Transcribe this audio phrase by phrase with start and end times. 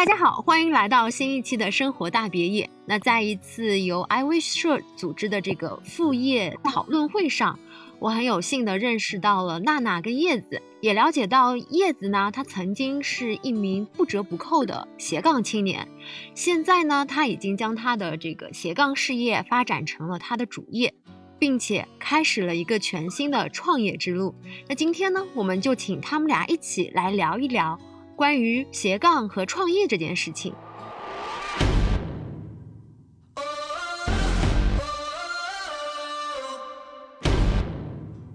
[0.00, 2.70] 大家好，欢迎来到新一期的生活大别野。
[2.86, 7.58] 那在一次由 iWish 社组织的这个副业讨论会上，
[7.98, 15.86] 我很有幸的认识到了娜娜跟叶子，也了解到叶子呢，她曾经是一名不折不扣的斜杠青年，
[16.34, 20.94] 现在呢，她已经将她的这个斜杠事业发展成了她的主业，
[21.38, 24.34] 并且开始了一个全新的创业之路。
[24.66, 27.78] 那今天呢，我们就请他们俩一起来聊一聊。
[28.20, 30.52] 关于斜杠和创业这件事情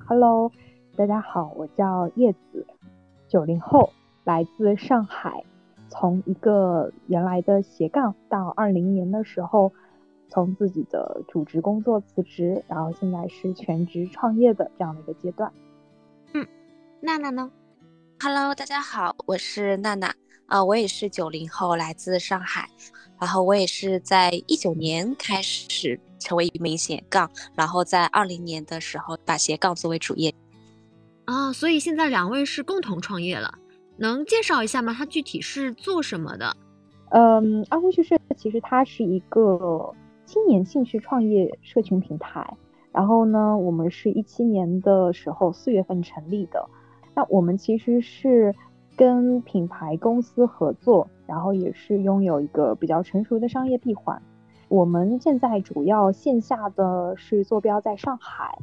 [0.08, 0.52] ，Hello，
[0.98, 2.66] 大家好，我叫叶子，
[3.28, 3.92] 九零后，
[4.24, 5.44] 来自上海。
[5.88, 9.72] 从一个原来的斜杠，到二零年的时候，
[10.28, 15.54] 从自己的主职工作辞职，然后现在是全职创业的这样的一个阶段。
[16.34, 16.48] 嗯，
[17.02, 17.52] 娜娜呢
[18.18, 20.16] ？Hello，大家好，我是娜娜
[20.48, 22.70] 啊，我也是九零后，来自上海，
[23.20, 30.34] 然后我也是在一九年开始成为一名斜杠，然后在二零年的时候把斜杠作为主业
[31.26, 33.54] 啊，所以现在两位是共同创业了，
[33.98, 34.96] 能介绍一下吗？
[34.98, 36.56] 它具体是做什么的？
[37.12, 39.94] 嗯，阿辉趣社其实它是一个
[40.26, 42.58] 青年兴趣创业社群平台，
[42.92, 46.68] 然后呢，我们是一七年的时候四月份成立的。
[47.16, 48.54] 那我们其实是
[48.96, 54.22] 跟品牌公司合作，然后也是拥有一个比较成熟的商业闭环。
[54.68, 58.58] 我们现在主要线下的是坐标在上海，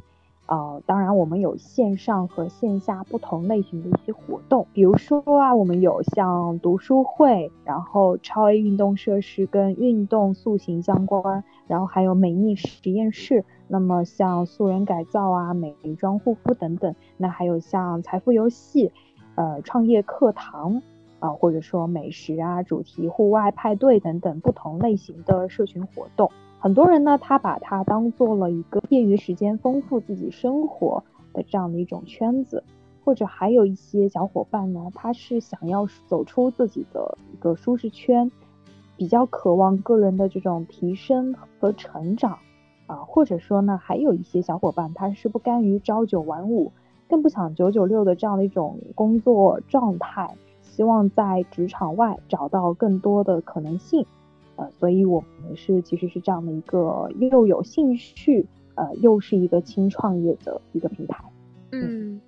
[0.47, 13.45] 呃，当然我们有线上和线下不同类型的一些活动，比如说啊，我们有像读书会，然后超 A 运动设施跟运动塑形相关，然后还有美丽实验室。
[13.73, 18.91] 那么像素人改造啊、美妆护肤等等，那还有像财富游戏、
[19.33, 20.79] 呃创业课堂
[21.17, 26.29] 啊，或者说美食啊、主题户外派对等等不同类型的社群活动。
[26.59, 31.03] 很多人呢，他把它当做了一个业余时间丰富自己生活
[31.33, 32.63] 的这样的一种圈子，
[33.03, 38.31] 或者还有一些小伙伴呢，他是想要走出自己的一个舒适圈，
[38.95, 42.37] 比较渴望个人的这种提升和成长。
[42.85, 46.71] 啊，或者说呢，还有一些小伙伴，他是不甘于朝九晚五，
[47.07, 54.05] 更不想九九六的这样的一种工作状态，希望在职场外找到更多的可能性。
[54.55, 58.45] 呃，所以我们是其实是这样的一个又有兴趣，
[58.75, 61.23] 呃，又是一个轻创业的一个平台。
[61.71, 62.21] 嗯，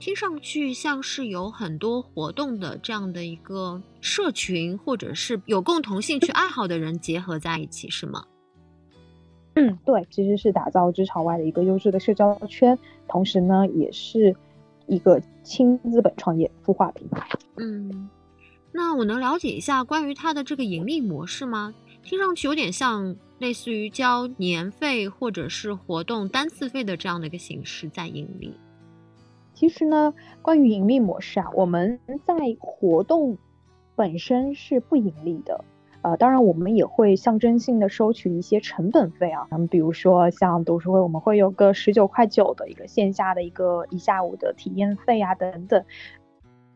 [0.00, 8.24] 听上去像是有很多活动的这样的一个社群，或者是有共同兴趣爱好的人结合在一起，是吗？
[9.54, 12.78] 嗯，对，其实是打造职场外的一个优质的社交圈，
[13.08, 14.36] 同时呢，也是
[14.86, 17.26] 一个轻资本创业孵化平台。
[17.56, 18.08] 嗯，
[18.72, 21.74] 那我能了解一下关于它的这个盈利模式吗？
[22.04, 28.54] 听上去有点像类似于交年费或者是活动单次费的这样的一个形式在盈利。
[29.54, 33.36] 其实呢，关于盈利模式啊，我们在活动
[33.96, 35.64] 本身是不盈利的。
[36.02, 45.84] 呃，当然我们也会象征性的收取一些成本费啊，那么比如说像读书会，我们会有个十九块九的一个线下的一个一下午的体验费啊等等。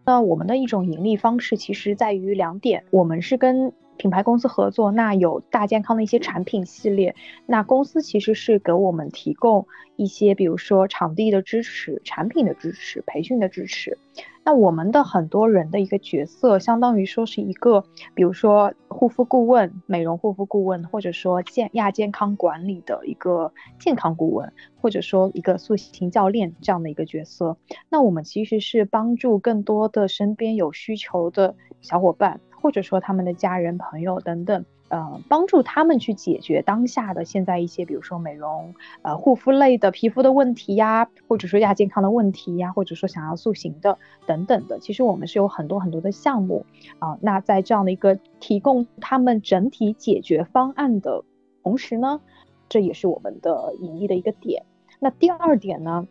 [0.05, 7.15] 那我们的一种盈利方式其实在于两点，我们是跟品牌公司合作，那有大健康的一些产品系列，
[7.47, 13.97] 那公司其实是给我们提供一些，比如说场地的支持、产品的支持、培训的支持。
[14.45, 27.57] 那我们的很多人的一个角色，相当于说是一个，比如说护肤顾问、美容护肤顾问，或者说健亚健康管理的一个健康顾问，或者说一个塑形教练这样的一个角色。
[27.89, 34.65] 那我们其实是帮助更多的身边有需求的小伙伴，或者说他们的家人、朋友等等。
[34.93, 44.79] 呃，帮助他们去解决当下的现在一些，比如说美容、呃护肤类的皮肤的问题呀，或者说亚健康的问题呀，或者说想要塑形的等等的。
[44.81, 46.67] 其实我们是有很多很多的项目
[46.99, 47.17] 啊。
[47.23, 51.25] 那在这样的一个提供他们整体解决方案的
[51.63, 52.21] 同时呢，
[52.69, 54.67] 这也是我们的盈利的一个点。
[55.01, 56.07] 那第二点呢？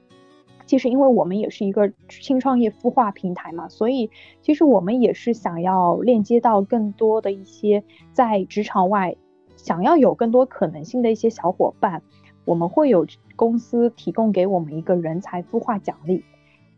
[0.72, 4.10] 其实，因为我们也是一个轻创业孵化平台嘛，所以
[4.42, 7.84] 其实我们也是想要链接到更多的一些
[8.14, 9.18] 在职场外
[9.58, 12.02] 想要有更多可能性的一些小伙伴。
[12.46, 16.24] 我们会有公司提供给我们一个人才孵化奖励，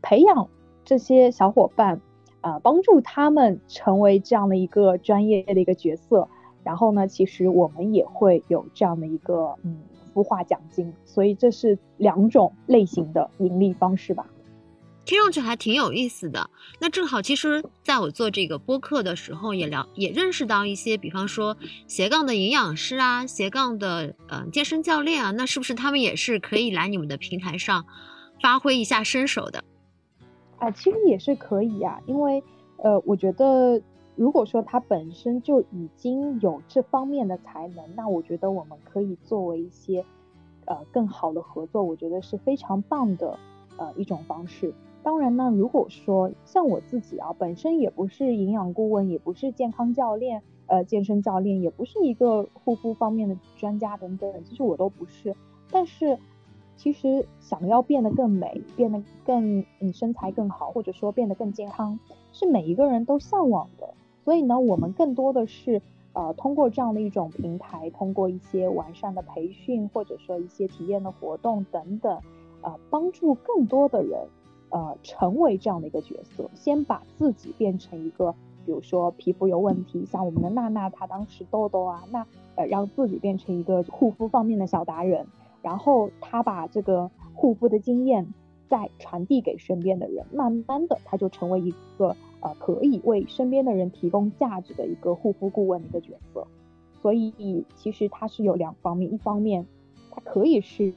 [0.02, 0.50] 培养
[0.84, 2.02] 这些小伙伴，
[2.42, 6.28] 啊，帮助他们成为这样的一个专业的一个角色。
[6.64, 9.78] 然后呢，其实我们也会有这样的一个嗯。
[10.14, 14.26] 孵化奖金，所以这是两种类型的盈利方式吧。
[15.06, 16.50] 听上去还挺有意思的。
[16.80, 21.58] 那正好，其实在我做这个播客的时候，也聊也认识到一些，比方说
[21.88, 27.86] 斜杠的营养师啊，斜杠的呃健身教练啊，那是不是他们也是可以来你们的平台上
[28.42, 29.62] 发挥一下身手的？
[30.60, 32.42] 啊，其实也是可以啊，因为
[32.78, 33.82] 呃，我觉得
[34.16, 40.06] 如果说他本身就已经有这方面的才能，那我觉得我们可以作为一些
[40.66, 43.40] 呃更好的合作，我觉得是非常棒的
[43.78, 44.74] 呃一种方式。
[45.02, 55.36] 当然呢，如果说像我自己啊，本身也不是营养顾问，也不是健康教练，呃，健身教练，也不是一个护肤方面的专家等等，其实我都不是。
[55.72, 56.18] 但是，
[56.78, 62.00] 其实想要变得更美，变得更嗯身材更好，或者说变得更健康，
[62.32, 63.94] 是每一个人都向往的。
[64.24, 65.82] 所以呢，我们更多的是
[66.14, 72.20] 呃通过这样的一种平台，通过一些完善的培训，或者说一些体验的活动等等，
[72.62, 74.28] 呃，帮助更多的人。
[74.70, 78.34] 呃，成为这样的一个角色，先把自己变成一个，
[78.66, 82.26] 比如说皮肤有问题，像我们的娜娜，她当时痘痘啊，那
[82.56, 85.28] 呃让自己变成一个护肤方面的小达人，
[85.62, 88.34] 然后她把这个护肤的经验
[88.68, 96.46] 再传递给身边的人，慢慢的她就成为一个呃可以为身边的人提供价值的一个护肤顾问的一个角色。
[97.02, 99.66] 所以其实它是有两方面，一方面
[100.12, 100.94] 它可以是。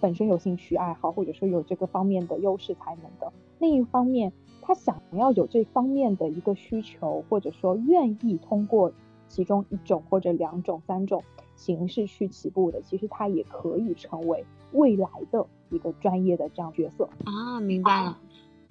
[0.00, 3.32] 本身有兴趣爱好，或者说有这个方面的优势才能的。
[3.58, 4.30] 另一方面，
[4.60, 8.92] 他想要有这方面的一个需求，或者说愿意通过
[9.28, 11.24] 其中一种或者两种、三种
[11.56, 17.58] 形式去起步的，其实他也可以成为未来的一个专业的这样角色啊。
[17.60, 18.18] 明白了。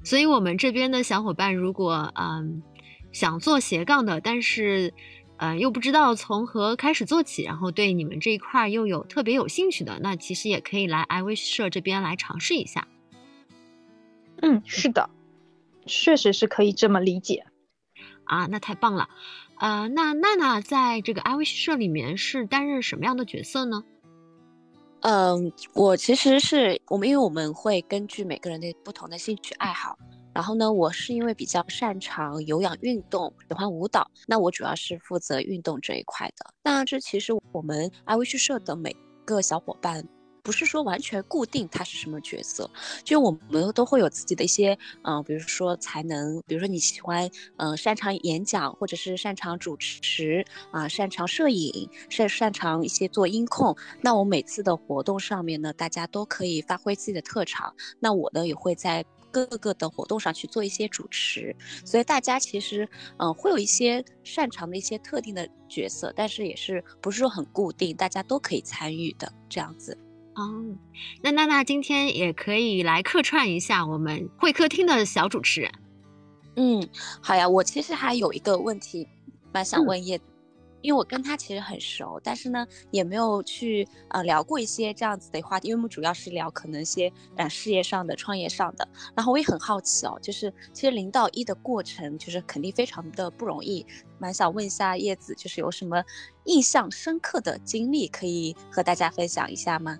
[0.04, 2.62] 所以，我们这边的小伙伴如果嗯
[3.12, 4.94] 想做斜杠的，但是。
[5.38, 12.88] 呃，又不知道从何开始做起，然后对你们这一块又有特别有兴趣的，那其实也可以来 iWish 社这边来尝试一下。
[14.42, 15.10] 嗯，是的，
[15.86, 17.46] 确实是可以这么理解。
[18.24, 19.10] 啊，那太棒了。
[19.58, 23.84] 呃，那娜娜在这个 iWish 社里面是担任什么样的角色呢？
[25.04, 29.98] 嗯，我其实是我们，因为我们会根据每个人的不同的兴趣爱好。
[30.34, 36.54] 然后呢，我是因为比较擅长有氧运动，喜欢舞蹈，那我主要是负责运动这一块的。
[36.64, 38.96] 那这其实我们爱微趣社的每
[39.26, 40.04] 个小伙伴，
[40.44, 42.70] 不是说完全固定他是什么角色，
[43.04, 53.76] 就我们都会有自己的一些，嗯，比如说才能，比如说你喜欢，嗯，擅长演讲，或者是擅长主持，啊，擅长摄影，擅擅长一些做音控。
[54.02, 57.74] 那我每次的活动上面呢，大家都可以发挥自己的特长。
[58.00, 59.06] 那我呢，也会在。
[59.34, 62.88] 各个的活动上去做一些主持，所以大家其实
[63.18, 69.98] 嗯会有一些擅长的一些特定的角色，但是也是不是说很固定，大家都可以参与的这样子。
[70.36, 70.66] 哦，
[71.22, 75.72] 那娜娜今天也可以来客串一下我们会客厅的小主持人。
[76.56, 76.88] 嗯，
[77.22, 79.08] 好呀，我其实还有一个问题
[79.52, 80.20] 蛮想问叶。
[80.82, 88.86] 因为我跟他其实很熟，但是呢，也没有去呃聊过一些这样子的话题，因为我们主要是聊可能一些呃事业上的、创业上的。
[89.16, 93.86] 然后我也很好奇哦，就是其实零到一的过程，就是肯定非常的不容易，
[94.20, 96.04] 蛮想问一下叶子，就是有什么
[96.44, 99.98] 印象深刻的经历可以和大家分享一下吗？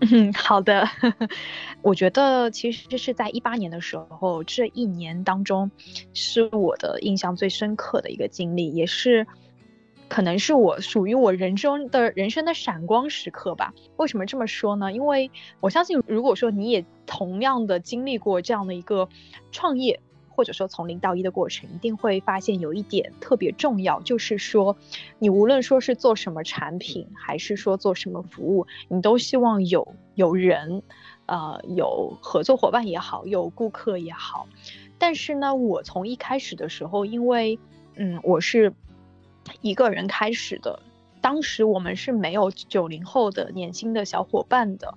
[0.00, 0.86] 嗯，好的。
[1.82, 5.70] 我觉得其实是在一八年的时候，这一年当中，
[6.12, 9.26] 是我的印象最深刻的一个经历，也是。
[10.08, 13.74] 可能是我属于我人生的人生的闪光时刻吧。
[13.96, 14.92] 为什么这么说呢？
[14.92, 19.08] 因为我相信，如果说你也同样的经历过这样的一个
[19.50, 19.98] 创业，
[20.36, 24.76] 或者说从零到一的过程，一定会发现有一点特别重要，就是说，
[25.18, 30.82] 你无论说是做什么产品，还是说做什么服务，你都希望有有人，
[31.24, 34.46] 呃，有合作伙伴也好，有顾客也好。
[34.98, 37.58] 但是呢，我从一开始的时候，因为，
[37.96, 38.74] 嗯，我是。
[39.60, 40.80] 一个人开始的，
[41.20, 44.92] 当时我们是没有九零后的年轻的小伙伴的，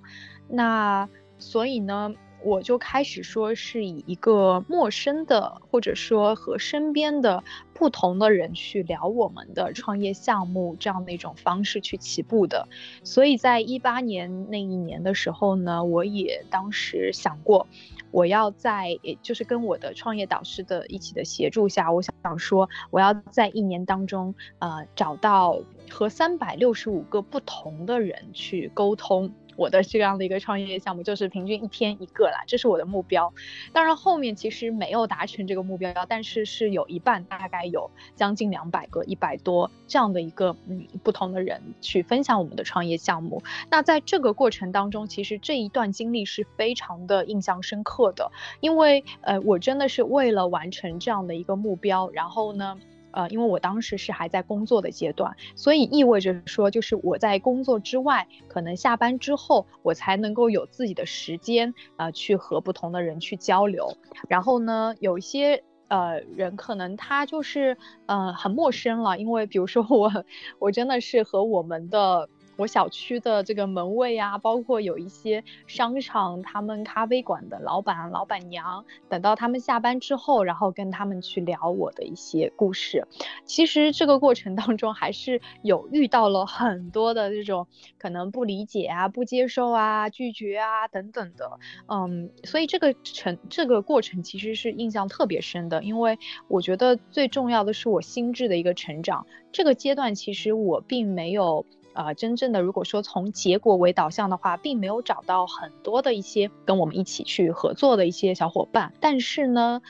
[0.48, 7.42] 那所以呢，我就开始说是以一个陌生的，或者说和身边的
[7.74, 12.66] 不同的人去聊我们的创业项目这样的一种方式去起步的。
[13.04, 17.66] 所以在一八年那一年的时候呢，我也当时想过。
[18.12, 29.32] 我要在，也就是跟我的创业导师的一起的协助下，我想想说，我要在一年当中，呃，找到和三百六十五个不同的人去沟通。
[29.60, 33.30] 我的这样的一个创业项目，就是平均一天一个啦，这是我的目标。
[33.74, 43.42] 当然后面其实没有达成这个目标，但是是有一半，大概有将近两百个、一百多这样的一个嗯不同的人去分享我们的创业项目。
[43.70, 52.78] 那在这个过程当中，其实这一段经历是非常的印象深刻的，因为呃我真的是为了完成这样的一个目标，然后呢。
[53.12, 63.96] 呃，因为我当时是还在工作的阶段，所以意味着说，就是我在工作之外，可能下班之后，我才能够有自己的时间，啊，去和不同的人去交流。
[64.28, 67.76] 然后呢，有一些呃人可能他就是
[68.06, 70.10] 呃很陌生了，因为比如说我，
[70.58, 72.28] 我真的是和我们的。
[72.60, 83.06] 我小区的这个门卫啊，包括有一些商场、他们咖啡馆的老板、老板娘，等到他们下班之后，然后跟他们去聊我的一些故事。
[83.46, 87.66] 其实这个过程当中，还是有遇到了很多的这种
[87.98, 91.58] 可能不理解啊、不接受啊、拒绝啊等等的。
[91.86, 99.26] 嗯，所以这个成这个过程其实是印象特别深的，因为我觉得最重要的是我心智的一个成长。
[99.50, 101.64] 这个阶段其实我并没有。
[101.92, 109.82] 啊，真正的如果说从结果为导向的话，并没有找到很多的一些跟我们一起去合作的一些小伙伴，但是呢，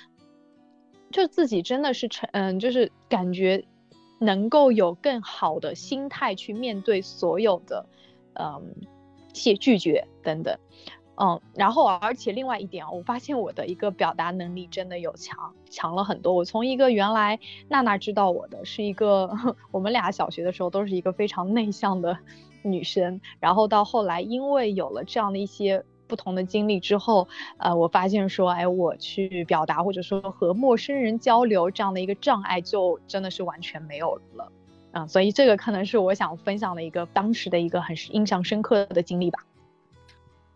[1.11, 3.65] 就自己真的是成，嗯，就是感觉
[4.19, 7.87] 能够有更好的心态去面对所有的，
[8.35, 8.75] 嗯，
[9.33, 10.59] 谢拒绝等等。
[11.23, 16.33] 嗯，然后而且另外一点，我发现我的一个表达能力真的有强强了很多。
[16.33, 19.31] 我从一个原来娜娜知道我的是一个，
[19.71, 22.17] 我们俩小学的时候都是一个非常内向的
[22.65, 34.51] 女生，然后到后来因为有了这样的一些不同的经历之后，呃，我发现说，哎，我去表达或者说和陌生人交流这样的一个障碍就真的是完全没有了。
[34.93, 39.41] 嗯，所以这个可能是我想分享的一个当时的一个很印象深刻的经历吧。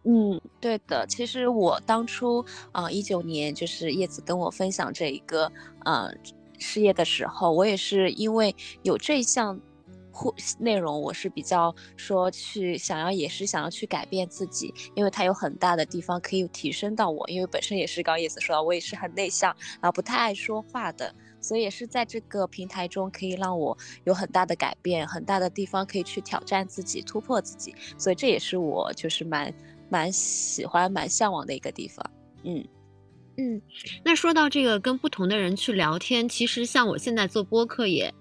[0.07, 1.07] 嗯，对的。
[1.07, 5.51] 其实我当初啊，一九年就是叶子跟我分享这一个
[5.85, 6.13] 呃
[6.59, 9.59] 事业的时候，我也是因为有这项
[10.13, 17.27] 或内容，我是比较说去想要，也是想要去改变自己，因为它有很大的地方可以提升到我。
[17.29, 27.75] 因为本身也是刚叶子说到，我也是很内向，然后不太爱说话的，所以也是在这个平台中可以让我有很大的改变，很大的地方可以去挑战自己，突破自己。
[27.97, 29.53] 所以这也是我就是蛮。
[29.89, 32.11] 蛮喜欢、蛮向往的一个地方，
[32.43, 32.65] 嗯
[33.37, 33.63] 嗯。
[34.05, 38.13] 那说到这个跟不同的人去聊天，其实像我现在做播客也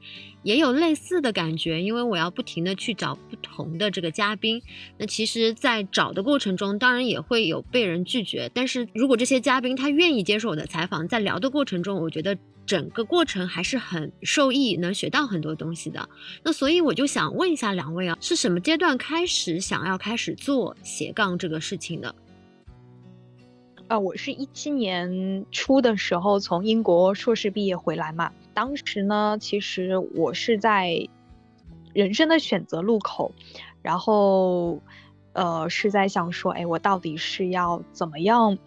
[0.43, 4.62] 也有类似的感觉，因为我要不停的去找不同的这个嘉宾。
[4.98, 12.38] 那其实，在找的过程中，当然也会有被人拒绝，但是如果这些嘉宾他愿意接受我的采访，在聊的过程中，我觉得。
[12.65, 16.08] 整个过程还是很受益，能学到很多东西的。
[16.43, 22.15] 那所以我就想问一下两位啊，是什么阶段开始想要开始做斜杠这个事情的？
[23.88, 28.32] 啊，我是一七年初的时候从英国硕士毕业回来嘛。
[28.53, 31.10] 当时呢，其实我是在
[31.93, 33.34] 人生的选择路口，
[33.82, 34.82] 然后
[35.34, 38.58] 呃是在想说，哎，我到底是要怎么样，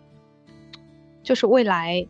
[1.22, 2.06] 就是未来。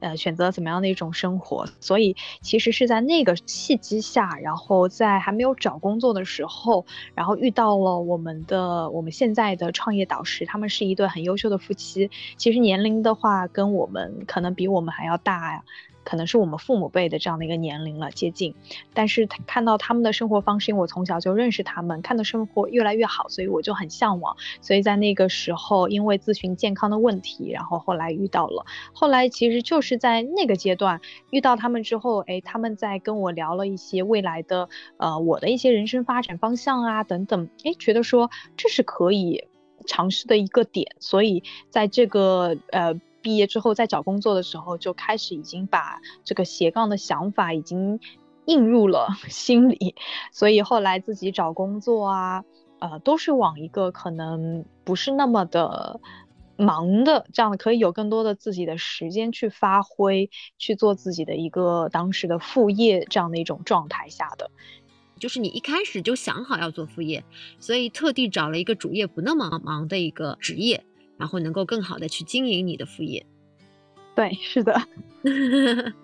[0.00, 1.66] 呃，选择怎么样的一种生活？
[1.80, 12.10] 所以其实是在那个契机下，然后在还没有找工作的时候，然后遇到了我们的我们现在的创业导师，他们是一对很优秀的夫妻。
[12.36, 15.64] 其实年龄的话，跟我们可能比我们还要大呀。
[16.08, 18.54] 可能是我们父母辈的这样的一个年龄了，接近，
[18.94, 24.34] 但是看到他们的生活方式，因为我从小就认识他们，看到生活越来越好，所以我就很向往。
[24.62, 39.46] 所以在那个时候，因为咨询健康的问题，然后后来遇到了，后来其实就是在那个阶段遇到他们之后，哎，他们在跟我聊了一些未来的，呃，我的一些人生发展方向啊等等，哎，觉得说这是可以
[39.86, 42.98] 尝试的一个点，所以在这个呃。
[43.22, 48.00] 毕业之后，在找工作的时候，就开始已经把这个斜杠的想法已经
[48.46, 49.94] 印入了 心里，
[50.32, 52.44] 所以后来自己找工作啊，
[52.78, 56.00] 呃，都是往一个可能不是那么的
[56.56, 64.50] 忙的这样，可以有更多的自己的时间去发挥，去做自己的一个当时的副业这样的一种状态下的。
[65.18, 67.24] 就是你一开始就想好要做副业，
[67.58, 70.84] 所以特地找了一个主业不那么忙的一个职业。
[71.18, 73.26] 然后能够更好的去经营你的副业，
[74.14, 74.80] 对，是的。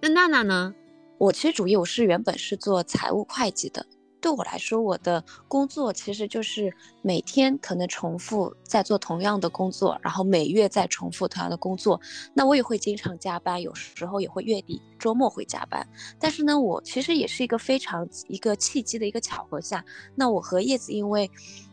[0.00, 0.74] 那娜娜呢？
[1.18, 3.86] 我其实主业我是原本是做财务会计的。
[4.20, 6.72] 对我来说，我的工作其实就是
[7.02, 12.00] 每天可能重复在做同样的工作，然后每月再重复同样的工作。
[12.34, 15.86] 那我也会经常加班，有时候也会月底、周末会加班。
[16.18, 19.84] 但是呢，我其实也是一个非常一个契机的一个巧合下，
[20.14, 21.30] 那我和叶子因为。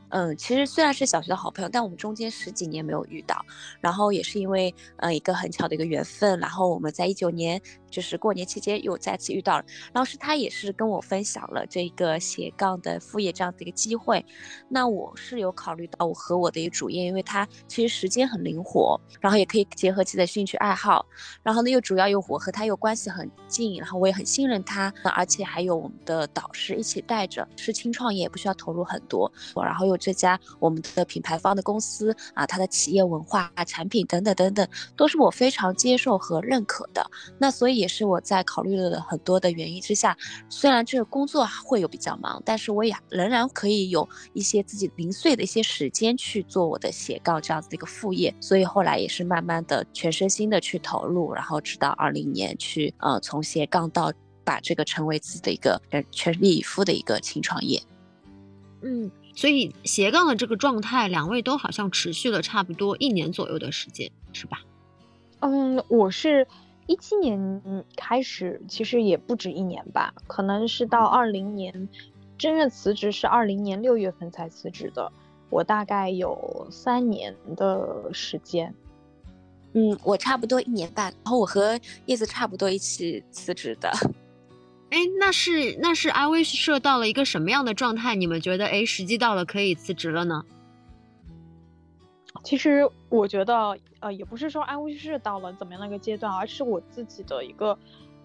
[0.09, 3.45] 嗯，其实虽然是小学的好朋友，但我们中间十几年没有遇到，
[3.79, 7.61] 然后也是因为呃一个很巧的一个缘分，然后我们在一九年
[7.91, 14.25] 就是过年期间又再次遇到了，然后是他也是跟我分享了这个斜杠的副业这样的一个机会，
[14.67, 21.05] 那我是有考虑到我和我的一个主业，因为它其实时间很灵活，然后也可以结合自己的兴趣爱好，
[21.43, 29.98] 然后呢又主要又我和他又关系很近，然后我也很信任他，而且还有我们的导师一起带着，是轻创业，不需要投入很多，然后又。
[29.99, 37.05] 这家我们的品牌方的公司啊，它的企业文化、产品等等等等，都是我非常接受和认可的。
[37.37, 40.17] 那所以也是我在考虑了很多的原因之下，
[40.49, 48.33] 虽然这个工作会有比较忙，但是我也仍然可以有一些自己零碎的一些时间去做我的斜杠这样子的一个副业。
[48.39, 54.11] 所以后来也是慢慢的全身心的去投入，然后直到二零年去呃从斜杠到
[54.43, 57.81] 把这个成为自己的一个全力以赴的一个轻创业。
[58.81, 59.11] 嗯。
[59.39, 64.59] 所以斜杠的这个状态，两位都好像持续了差不多一年左右的时间，是吧？
[65.39, 66.45] 嗯，我是
[66.87, 71.87] 一七年开始，其实也不止一年吧，可能是到二零年，
[72.37, 75.09] 真正辞职是二零年六月份才辞职的，
[75.49, 78.75] 我大概有三年的时间。
[79.71, 83.89] 嗯，我差不多一年半，然后我和叶子差不多一起辞职的。
[84.89, 88.15] 哎，那是那是 I wish 社到了一个什么样的状态？
[88.15, 90.43] 你们觉得哎，时机到了可以辞职了呢？
[92.43, 97.77] 其实我觉得，呃，也不是说 I wish 社到了怎么样的一个阶段，而是我自己的一个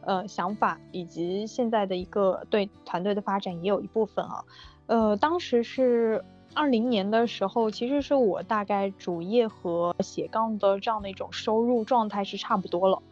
[0.02, 4.44] 呃想法，以及现在的一个对团队的发展也有一部分啊。
[4.86, 13.02] 呃，当时是二零年的时候，其实是我大概主业和斜杠的这样的一种收入状态是差不多了。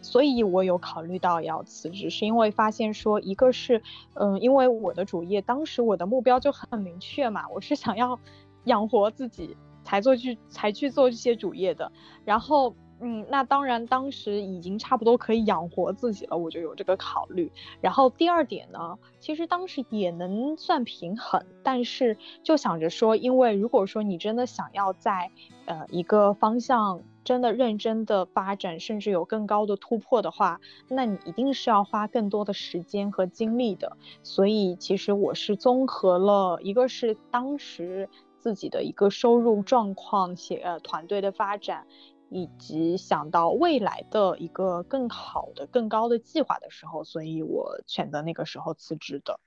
[0.00, 3.82] 所以，我有考虑到要辞职，是因为发现说，一个是，
[4.14, 8.18] 嗯，因为我的主业当时我的目标就很明确嘛，我是想要
[8.64, 11.90] 养活自己才做去才去做这些主业的，
[12.24, 12.74] 然后。
[13.04, 17.50] 嗯，那当然，当时已经差不多可以养活自己了，我就有这个考虑。
[17.80, 25.32] 然后第二点呢，其实当时也能算平衡，但是就想着说，因为如果说你真的想要在
[25.66, 33.96] 呃一个方向真的认真的发展，甚至有更高的突破的话，那你一定是要花更多的时间和精力的。
[34.22, 41.86] 所以其实我是综合了一个是当时自己的一个收入状况，且呃团队的发展。
[42.32, 49.38] 以及想到未来的一个更好的、更高的计划的时候，所以我选择那个时候辞职的。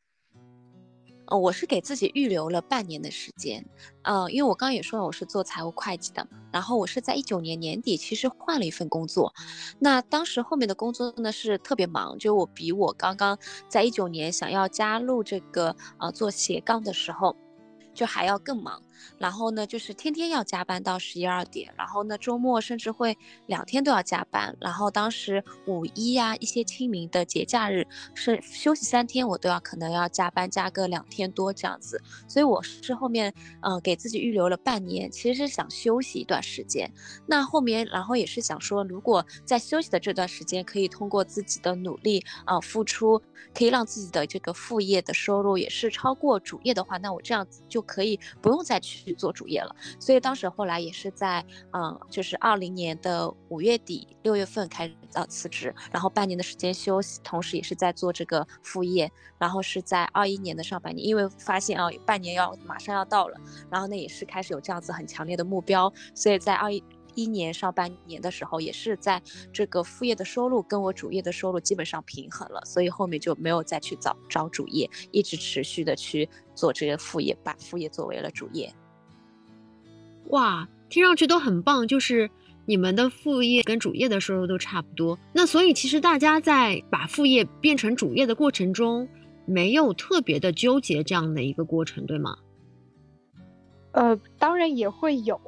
[1.28, 3.66] 呃，我是给自己预留了半年的时间，
[4.04, 9.34] 呃，因为我刚刚也说了，我是做财务会计的，然后我是在一九年年底其实换了一份工作，
[9.80, 13.36] 那当时后面的工作呢是特别忙，就我比我刚刚
[13.68, 17.36] 在一九年想要加入这个呃做斜杠的时候，
[17.92, 18.80] 就还要更忙。
[19.18, 24.56] 然后呢，就是天天要加班到十一二点，然后呢，周末甚至会两天都要加班。
[24.62, 32.02] 然后当时五一呀，一些清明的节假日是休息三天，我都要可能要加班加个两天多这样子。
[32.28, 36.90] 所以我是后面嗯给自己预留了半年，其实是想休息一段时间。
[37.26, 43.22] 那后面然后也是想说，如果在休息的这段时间可以通过自己的努力啊付出，
[43.54, 48.82] 可以让自己的这个副业的收入也是超过主业的话，那我这样子就可以不用再。
[48.86, 63.38] 去做主业了，所以当时后来也是在嗯，就是二零年的五月底六月份开始呃辞职，然后半年的时间休息，同时也是在做这个副业，然后是在二一年的上半年，因为发现啊半年要马上要到了，
[63.70, 66.84] 然后呢也是开始有这样子很强烈的目标，所以在二一。
[67.16, 78.72] 一年上半年的时候，也是在这个副业的收入跟我主业的收入基本上平衡了，所以后面就没有再去找找主业，一直持续的去做这个副业，把副业作为了主业。
[80.30, 82.30] 哇，听上去都很棒，就是
[82.66, 85.18] 你们的副业跟主业的收入都差不多。
[85.34, 89.08] 那所以其实大家在把副业变成主业的过程中，
[89.46, 92.38] 没有特别的纠结这样的一个过程，对吗？
[93.92, 95.40] 呃，当然也会有。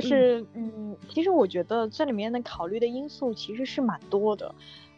[0.00, 4.52] 就是，嗯，其实我觉得这里面的考虑的因素其实是蛮多的，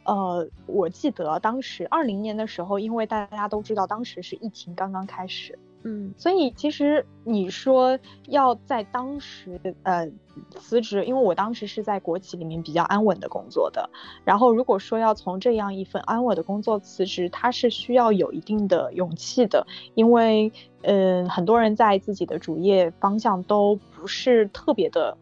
[0.04, 5.58] 呃，我记得当时二零年的时候，因为大家都知道当时是疫情刚刚开始。
[5.88, 7.96] 嗯，所以其实你说
[8.26, 10.10] 要在当时呃
[10.50, 13.88] 辞职，因为我当时是在国企里面比较安稳的工作的，
[14.24, 20.50] 然后如果说要从这样一份安稳的工作辞职，它是需要有一定的勇气的，因为
[20.82, 25.16] 嗯很多人在自己的主业方向都不是特别的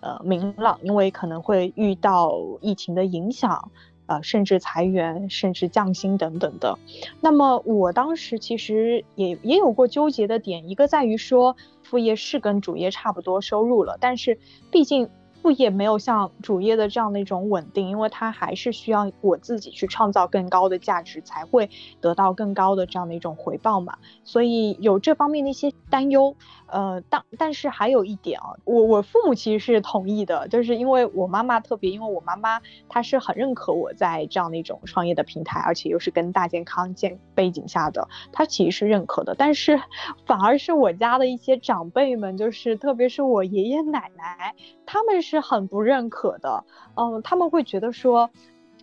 [0.00, 3.70] 呃明朗，因为可能会遇到疫情的影响。
[4.06, 6.78] 呃，甚至裁员，甚至降薪等等的。
[7.20, 14.38] 那么我当时其实也也有过纠结的点，一个在于说副业是跟主业差不多收入了，但是
[14.70, 15.10] 毕竟。
[15.46, 23.96] 副业没有像主业的这样的一种稳定，因为它还是需要我自己去创造更高的价值，才会得到更高的这样的一种回报嘛。
[24.24, 26.34] 所以有这方面的一些担忧。
[26.68, 39.36] 呃，但但是还有一点啊，我我父母其实是同意的，就是因为我妈妈特别，因为我妈妈她是很认可我在这样的一种创业的平台，而且又是跟大健康健背景下的，她其实是认可的。
[39.38, 39.80] 但是
[40.26, 44.56] 反而是我家的一些长辈们，就是特别是我爷爷奶奶，
[44.86, 46.64] 他们是是很不认可的。
[46.96, 48.30] 嗯，他们会觉得说，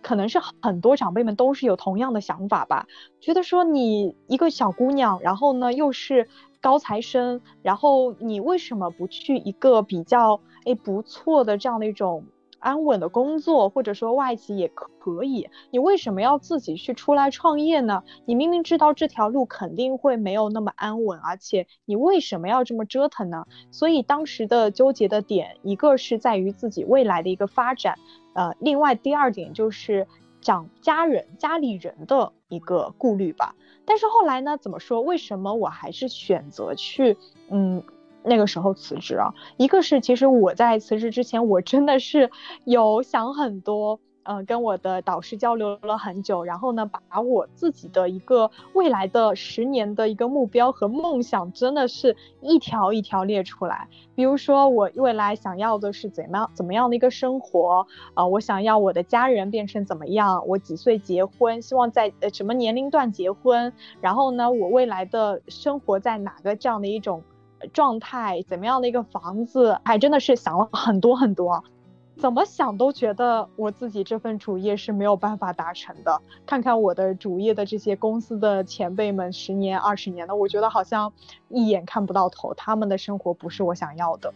[0.02, 2.86] 可能是很多长辈们都是有同样的想法吧，
[3.20, 6.28] 觉得说你一个小姑娘，然后呢又是。
[6.64, 12.24] 高材生，然后你为什么不去一个比较哎不错的这样的一种
[12.64, 15.50] 安稳的工作，或者说外企也可以？
[15.70, 18.02] 你为什么要自己去出来创业呢？
[18.24, 23.46] 你明明知道这条路肯定会没有那么安稳，而且你为什么要这么折腾呢？
[23.70, 27.98] 所以当时的纠结的点，一个是在于自己未来的一个发展，
[28.32, 30.06] 呃，另外第二点就是
[30.40, 33.54] 讲家人家里人的一个顾虑吧。
[33.86, 34.56] 但是后来呢？
[34.56, 35.02] 怎么说？
[35.02, 37.18] 为什么我还是选择去，
[37.50, 37.82] 嗯，
[38.24, 39.34] 那个时候辞职啊？
[39.56, 42.30] 一个是，其实我在辞职之前，我真的是
[42.64, 44.00] 有想很多。
[44.26, 53.86] 嗯，跟我的导师交流了很久，然后呢，把我自己的一个未来的十年的一个目标和梦想，真的是一条一条列出来。
[54.14, 58.24] 比如说，我未来想要的是怎么样怎么样的一个生活啊？
[58.26, 60.42] 我想要我的家人变成怎么样？
[60.48, 61.60] 我几岁结婚？
[61.60, 63.70] 希望在呃什么年龄段结婚？
[64.00, 67.22] 然后呢，我未来的生活在哪个这样的一种
[67.72, 68.42] 状态？
[68.42, 69.78] 怎么样的一个房子？
[69.84, 71.62] 还真的是想了很多很多。
[72.16, 76.22] 怎么想都觉得我自己这份主业是没有办法达成的。
[76.46, 81.12] 看看我的主业的这些公司的前辈们，十年、二十年的，我觉得好像
[81.48, 84.32] 一眼看不到头，他们的生活不是我想要的。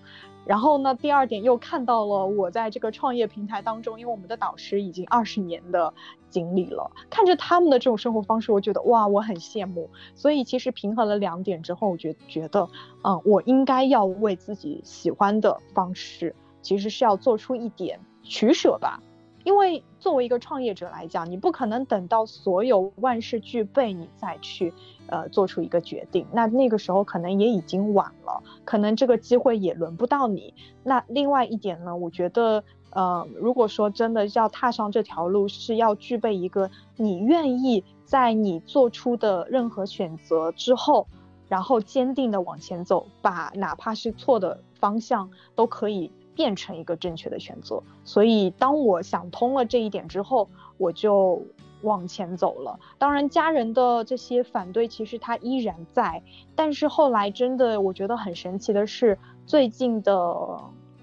[0.49, 5.93] 然后呢，第二点又看到了我在这个创业平台当中，因为我们的导师已经二十年的
[6.31, 9.91] 经历了，看着他们的这种生活方式，我觉得哇，我很羡慕。
[10.15, 12.67] 所以其实平衡了两点之后，我觉觉得，
[13.05, 16.35] 嗯，我应该要为自己喜欢的方式。
[16.63, 19.01] 其实是要做出一点取舍吧，
[19.45, 24.75] 因为作为一个创业者来讲，你不可能等到所有万事俱备你再去，
[25.07, 30.53] 呃，做出一个决定，那那个时候可能也已经晚了，可能这个机会也轮不到你。
[30.83, 41.07] 那另外一点呢，我觉得，呃，如果说真的要踏上这条路，是要具备一个你愿意在你做出的任何选择之后，
[41.49, 46.13] 然后坚定的往前走，把哪怕是错的方向都可以。
[46.39, 51.43] 变成一个正确的选择，所以当我想通了这一点之后，我就
[51.83, 52.79] 往前走了。
[52.97, 56.23] 当然，家人的这些反对其实他依然在，
[56.55, 60.61] 但是后来真的我觉得很神奇的是，最近的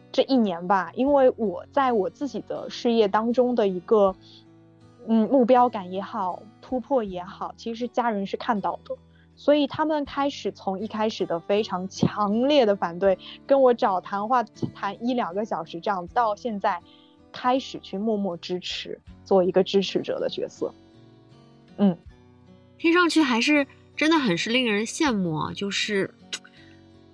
[0.10, 4.16] 这一年吧，因为我在我自己的事业当中的一个
[5.06, 8.96] 嗯目标感也好，突破也好，其实家人是看到的。
[9.38, 14.42] 所以他们开始从一开始的非常强烈的反对，跟我找谈话
[14.74, 16.82] 谈一两个小时这样子，到现在
[17.34, 20.74] 开始去默默支持，做一个支持者的角色。
[21.78, 21.98] 嗯，
[22.78, 23.68] 听上去还是
[23.98, 25.52] 真的很是令人羡慕啊！
[25.54, 26.14] 就是，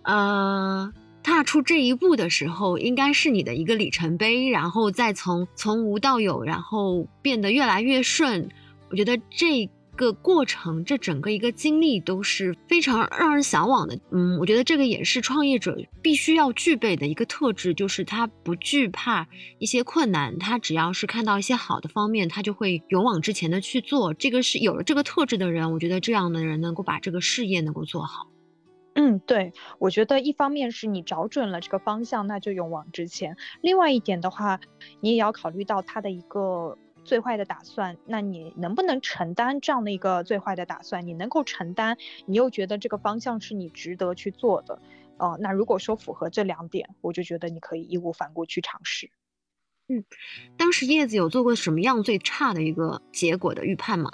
[0.03, 8.49] 呃，踏出这一步的时候，应该是你的一个里程碑，然后再从从无到有，然后变得越来越顺。
[8.91, 9.67] 我觉得这。
[10.01, 13.99] 个过程，这整个一个经历都是非常让人向往的。
[14.11, 19.27] 嗯，我觉得这个也是创业者必须要具备的一个特质，就是他不惧怕
[19.59, 24.13] 一些困难，他只要是看到一些好的方面，他就会勇往直前的去做。
[24.15, 28.27] 这个是有了这个特质的人，我觉得这样的人能够把这个事业能够做好。
[28.95, 34.59] 嗯，对，我觉得一方面是你找准了这个方向，那就勇往直前；另外一点的话，
[34.99, 36.77] 你也要考虑到他的一个。
[37.03, 41.05] 最坏的打算，那你能不能承担这样的一个最坏的打算？
[41.07, 44.79] 你能够承担，你又觉得这个方向是你值得去做的，
[45.17, 49.09] 哦，那如果说符合这两点，我就觉得你可以义无反顾去尝试。
[49.87, 50.05] 嗯，
[50.57, 54.11] 当时叶子有做过什么样最差的一个结果的预判吗？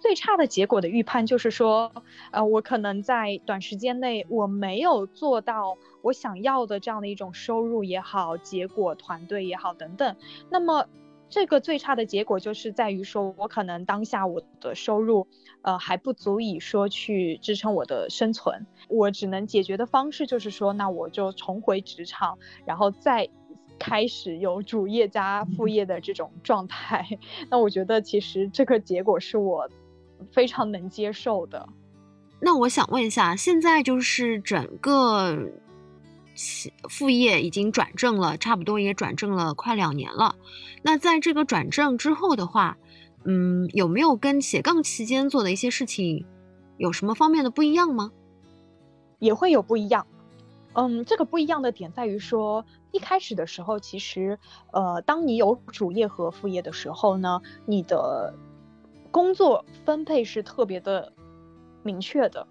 [0.00, 1.92] 最差的结果的预判就是说，
[2.30, 10.16] 呃，我可能在短时间内我没有做到我想要的这样的一种收入也好，结果团队也好等等，
[10.50, 10.88] 那么。
[11.28, 15.26] 这个最差的结果就是在于说，我可能当下我的收入，
[15.62, 23.28] 呃，还不足以说去支撑我的生存，我只能解决的方式就是说，那我就重回职场，然后再
[23.78, 27.04] 开始有主业加副业的这种状态。
[27.50, 29.68] 那我觉得其实这个结果是我
[30.30, 31.68] 非常能接受的。
[32.40, 35.50] 那我想问一下，现在就是整个
[36.88, 40.36] 副业已经转正了，差不多也转正了快两年了。
[40.82, 42.76] 那在这个转正之后的话，
[43.24, 46.26] 嗯，有没有跟斜杠期间做的一些事情
[46.76, 48.12] 有什么方面的不一样吗？
[49.18, 50.06] 也会有不一样。
[50.74, 54.38] 嗯，这个不一样的点在于说，一开始的时候，其实，
[54.72, 58.34] 呃，当你有主业和副业的时候呢，你的
[59.12, 61.12] 工作分配是特别的
[61.84, 62.48] 明确的，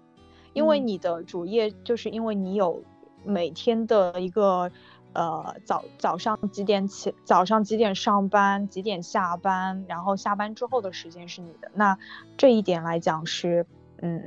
[0.54, 2.82] 因为你的主业就是因为你有
[3.24, 4.70] 每天的一个，
[5.12, 11.98] 呃，早早上几点起，早上几点上班，几点下班，然后下班之后的时间是你的，那
[12.36, 13.66] 这一点来讲是。
[14.02, 14.20] 嗯，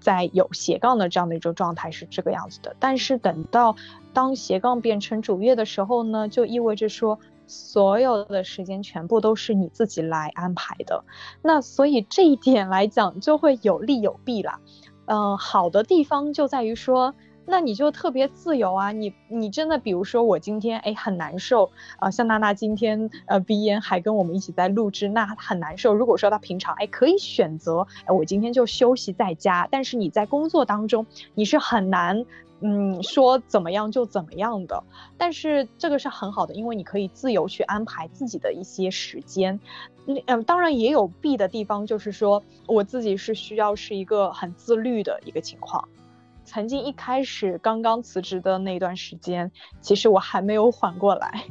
[0.00, 3.74] 在有斜杠的这样的一种状态是这个样子的，但是等到
[4.12, 11.04] 当斜杠变成主业的时候呢，就意味着说所有的时间全部都是你自己来安排的。
[11.40, 14.60] 那所以这一点来讲就会有利有弊啦。
[15.06, 17.14] 嗯，好的地方就在于说。
[17.50, 18.92] 那你就特别自由啊！
[18.92, 25.94] 你你真的，比如说我今天哎很难受啊，像娜娜今天呃鼻炎还跟我们一起在录制，那很难受。
[25.94, 32.26] 如果说她平常哎可以选择哎我今天就休息在家，但是你在工作当中你是很难
[32.60, 34.84] 嗯说怎么样就怎么样的。
[35.16, 39.58] 但是这个是很好的，因为你可以自由去安排自己的一些时间。
[40.26, 45.88] 嗯，当然也有弊的地方，就是说我自己是需要是一个很自律的一个情况。
[46.48, 51.44] 曾经一开始刚刚辞职的那段时间，其实我还没有缓过来，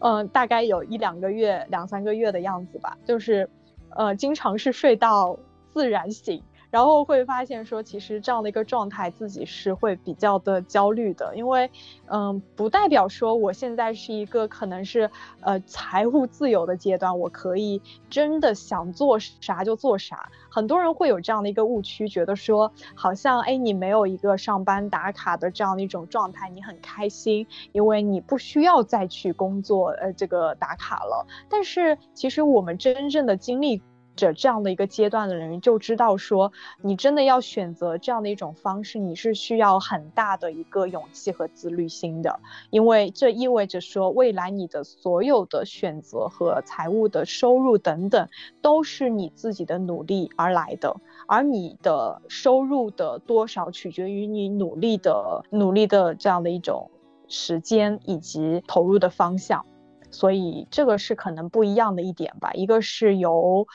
[0.00, 3.48] 嗯，大概有一两个月、两三个月的样子吧，就是，
[3.96, 5.38] 呃，经常是睡到
[5.70, 6.42] 自然醒。
[6.72, 11.70] 然后会发现说，其实这样的一个状态，自己是会比较的焦虑的，因为，
[12.06, 15.10] 嗯，不代表说我现在是一个可能是，
[15.42, 20.30] 呃，财务自由的阶段，我可以真的想做啥就做啥。
[20.50, 31.26] 很多人会有这样的一个误区，觉得说，好像，哎，你没有一个上班打卡的这样的一种状态，你很开心，因为你不需要再去工作，呃，这个打卡了。
[31.50, 33.82] 但是，其实我们真正的经历。
[34.16, 48.28] 着这样的一个阶段的人就知道，说你真的要选择这样的一种方式，你是需要很大的一个勇气和自律心的，因为这意味着说，未来你的所有的选择和财务的收入等等，
[48.60, 50.96] 都是你自己的努力而来的，
[51.26, 56.90] 而你的收入的多少取决于你努力的努力的这样的一种
[57.28, 59.64] 时间以及投入的方向，
[60.10, 63.66] 所以这个是可能不一样的一点吧，一个是由。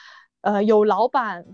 [0.42, 1.46] 呃，有老板，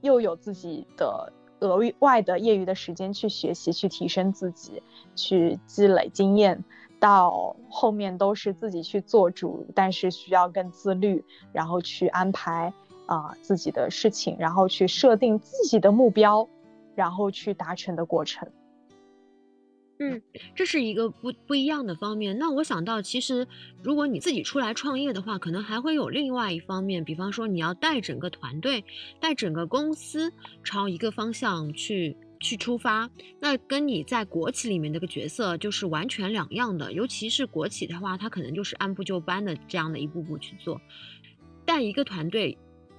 [0.00, 4.82] 又有自己的额外的业余的时间去学习、去提升自己、
[5.14, 6.64] 去积累经验，
[6.98, 12.72] 到后面都是自己去做主，但是需要更自律，然后去安排
[13.06, 16.48] 啊自己的事情，然后去设定自己的目标，
[16.94, 18.48] 然后去达成的过程。
[19.98, 20.20] 嗯，
[20.56, 22.36] 这是一个不不一样的方面。
[22.36, 23.46] 那我想到，其实
[23.84, 28.84] 如果你自己出来创业的话，可能还会有另外一方面，比方说你要带整个团队、
[29.20, 30.32] 带整个公司
[30.64, 36.92] 朝一个方向去去出发，那跟你在国企里面那个角色就是完全两样的。
[36.92, 40.80] 尤其是国企的话，它可能就是按部就班的这样的一步步去做。
[41.64, 42.58] 带一个团队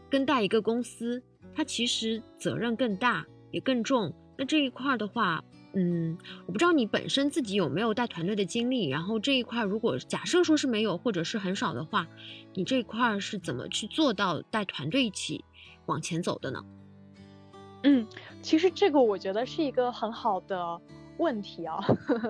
[0.09, 1.21] 跟带一个公司，
[1.53, 4.13] 它其实责任更大也更重。
[4.37, 5.43] 那这一块的话。
[5.75, 12.07] 嗯，我不知道你本身自己有没有带团队的经历，然后这一块如果假设说是没有或者是很少的话，
[12.53, 15.43] 你这一块是怎么去做到带团队一起
[15.87, 16.63] 往前走的呢？
[17.83, 18.07] 嗯，
[18.41, 20.79] 其实这个我觉得是一个很好的。
[21.17, 21.79] 问题啊，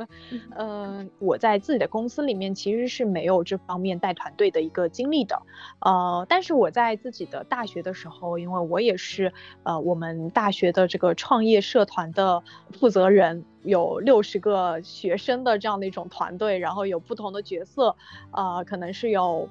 [0.55, 5.41] 嗯，我在自己的公司里面其实是没有这方面带团队的一个经历的，
[5.79, 17.95] 呃，但是我在自己的大学的时候，因为我也是呃我们大学的这个创业社团的负责人，有六十个学生的这样的一种团队，然后有不同的角色，
[18.31, 19.47] 呃，可能是有。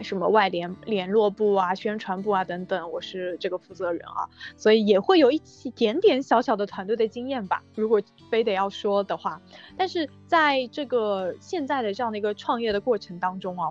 [0.00, 5.40] 什么外联联络部啊、宣传部啊等等，我是这个负责人啊，所以也会有一
[5.74, 7.62] 点点小小的团队的经验吧。
[7.74, 8.00] 如果
[8.30, 9.40] 非得要说的话，
[9.76, 13.68] 但是在这个现在的这样的一个创业的过程当中啊。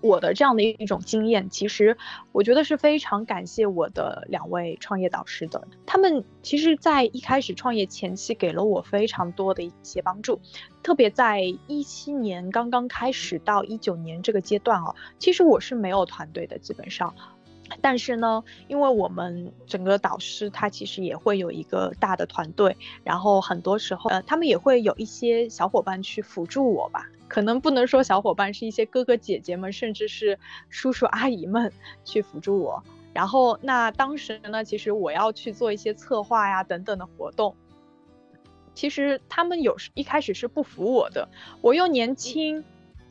[0.00, 1.96] 我的这样的一种经验，其实
[2.32, 5.66] 我觉得是非常感谢我的两位创业导师的。
[5.86, 10.40] 他们其实，在一开始创业前期给了我非常多的一些帮助，
[10.82, 17.14] 特别在一七年刚刚开始到一九年这个阶段啊，其实我是没有团队的，基本上。
[17.82, 22.74] 但是呢，因为我们整个导师他其实也会有一个大的团队，
[23.04, 27.06] 然后很多时候呃，他们也会有一些小伙伴去辅助我吧。
[27.28, 30.38] 可能不能说小伙伴，是一些哥哥姐姐们，甚至是
[30.70, 31.70] 叔叔阿姨们
[32.04, 32.82] 去辅助我。
[33.12, 37.54] 然后那当时呢，其实我要去做一些策划呀等等的活动。
[38.74, 41.28] 其实他们有时一开始是不服我的，
[41.60, 42.64] 我又年轻，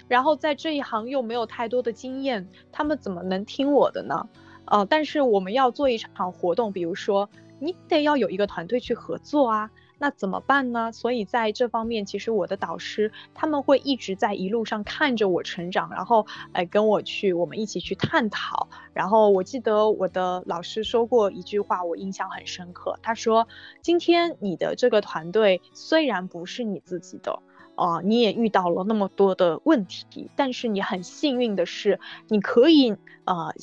[0.08, 4.30] 然后在这一行又没有太多的经验，他们怎么能听我的呢？
[4.66, 9.70] 呃，但是我们要做一场活动，比如说你得要有一个团队去合作啊。
[10.00, 10.92] 那怎么办呢？
[10.92, 18.70] 所以在这方面，其实我的导师他们会一直在一路上看着我成长，然后哎跟我去，我们一起去探讨。
[18.94, 23.00] 然后我记得我的老师说过一句话，我印象很深刻。
[23.02, 23.48] 他说
[23.82, 27.40] ：“今天你的这个团队虽然不是你自己的，
[27.76, 33.54] 啊，你也遇到了那么多的问题，但是你很幸运的是，你可以呃。”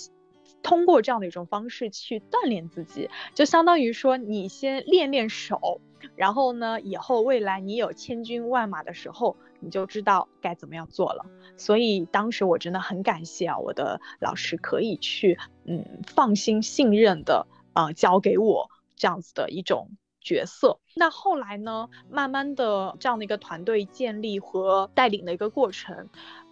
[0.62, 5.82] 通过这样的一种方式去锻炼自己，就相当于说你先练练手，
[6.16, 11.24] 然后呢，以后未来你有千军万马的时候，你就知道该怎么样做了。
[11.56, 19.90] 所以当时我真的很感谢啊，我的老师可以去嗯放心信任的啊交给我这样子的一种
[20.20, 20.78] 角色。
[20.94, 26.08] 那后来呢，慢慢的这样的一个团队建立和带领的一个过程，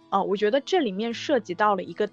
[0.09, 2.09] 啊，我觉得这里面涉及到了一个。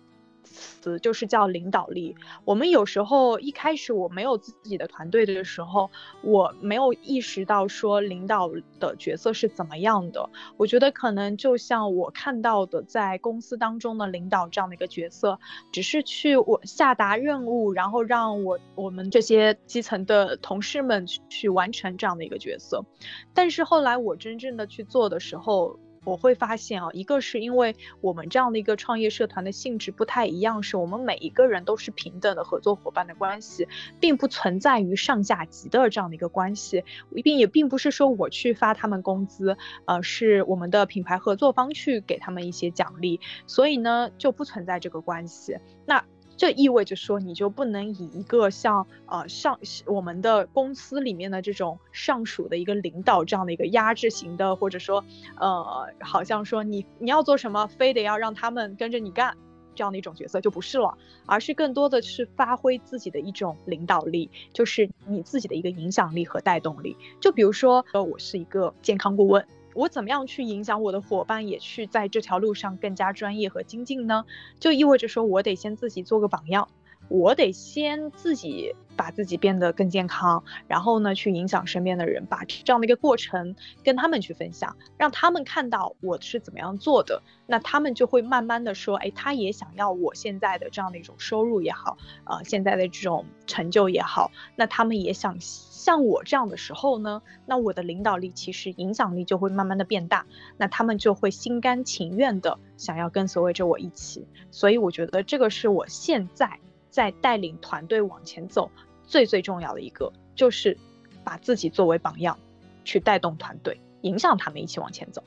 [0.51, 2.17] 词就是叫领导力。
[2.45, 5.91] 我们有时候一开始我没有自己的团队的时候，
[6.23, 10.29] 我没有意识到说领导的角色是怎么样的。
[10.57, 15.39] 我觉得可能就像我看到的，在公司当中的领导这样的一个角色，
[15.73, 22.85] 只是去我下达任务，然后让我我们这些基层的同事们去完成这样的一个角色。
[23.33, 33.69] 但是后来我真正的去做的时候，我会发现啊，一个是因为我们这样的一个创业社团的性质不太一样，是我们每一个人都是平等的合作伙伴的关系，
[34.01, 36.85] 并不存在于上下级的这样的一个关系，
[37.23, 45.59] 并也并不是说我去发他们工资，呃，是我们的品牌合作方去给他们一些奖励，所以呢就不存在这个关系。
[45.87, 46.05] 那。
[46.41, 55.05] 这意味着说，你就不能以一个像呃上我们的公司里面的这种上属的一个领导这样的一个压制型的，或者说
[55.37, 59.37] 呃好像说你你要做什么，非得要让他们跟着你干
[59.75, 66.97] 这样的一种角色就不是了，而是更多的是发挥自己的一种领导力，就是你自己的一个影响力和带动力。
[67.21, 69.47] 就比如说呃我是一个健康顾问。
[69.75, 74.25] 我怎么样去影响我的伙伴，也去在这条路上更加专业和精进呢？
[74.59, 76.69] 就意味着说我得先自己做个榜样。
[77.11, 106.61] 我得先自己把自己变得更健康，然后呢，去影响身边的人，把这样的一个过程跟他们去分享，让他们看到我是怎么样做的，那他们就会慢慢的说，哎，他也想要我现在的这样的一种收入也好，呃，现在的这种成就也好，那他们也想像我这样的时候呢，那我的领导力其实影响力就会慢慢的变大，那他们就会心甘情愿的想要跟随着我一起，所以我觉得这个是我现在。
[106.91, 108.71] 在带领团队往前走，
[109.07, 110.77] 最最重要的一个就是
[111.25, 112.39] 把自己作为榜样，
[112.85, 115.23] 去带动团队，影响他们一起往前走。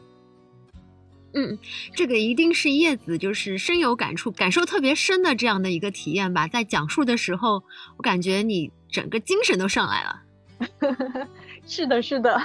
[1.36, 1.58] 嗯，
[1.95, 6.47] 这个一定是叶子就是深有感触、感受特别深的这样的一个体验吧。
[6.47, 7.63] 在讲述的时候，
[7.97, 10.21] 我感觉你整个精神都上来了。
[11.65, 12.39] 是的，是的。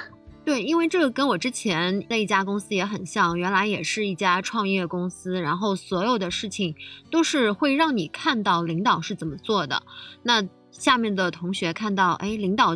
[0.48, 6.74] 对，因为这个跟我之前那一家公司也很像，原来也是一家创业公司，然后所有的事情
[7.10, 9.82] 都是会让你看到领导是怎么做的。
[10.22, 12.74] 那下面的同学看到，哎，领导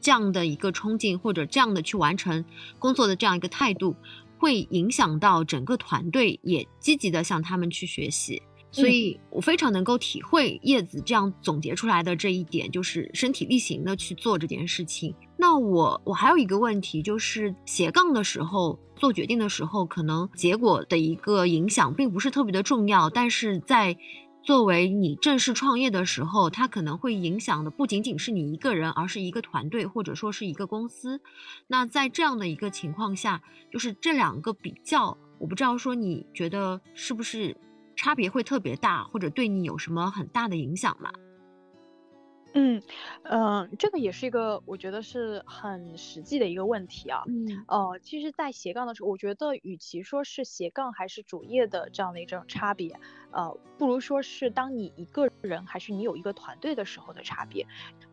[0.00, 2.44] 这样的一个冲劲或者这样的去完成
[2.78, 3.96] 工作的这样一个态度，
[4.38, 8.40] 会影响到整个团队也积极的向他们去学习。
[8.70, 15.14] 所以我非常能够体会叶子这样总结出来的这一点，就是身体力行的去做这件事情。
[15.36, 23.96] 那我我还有一个问题，就是斜杠的时候做决定的时候，可能结果的一个影响并不是特别的重要，但是在
[24.42, 31.20] 作为你正式创业的时候，它可能会影响的不仅仅是你一个人，而是一个团队或者说是一个公司。
[31.68, 37.56] 那在这样的一个情况下，就是这两个比较，我不知道说你觉得是不是？
[37.98, 41.10] 差别会特别大，或者对你有什么很大的影响吗？
[42.60, 42.82] 嗯，
[43.22, 47.22] 嗯，这个也是一个我觉得是很实际的一个问题啊。
[47.28, 52.98] 嗯，呃，其实，在斜杠的时候，我觉得与其说是斜杠还是主业的这样的一种差别，
[53.30, 57.64] 呃，不如说是当你一个人还是你有一个团队的时候的差别。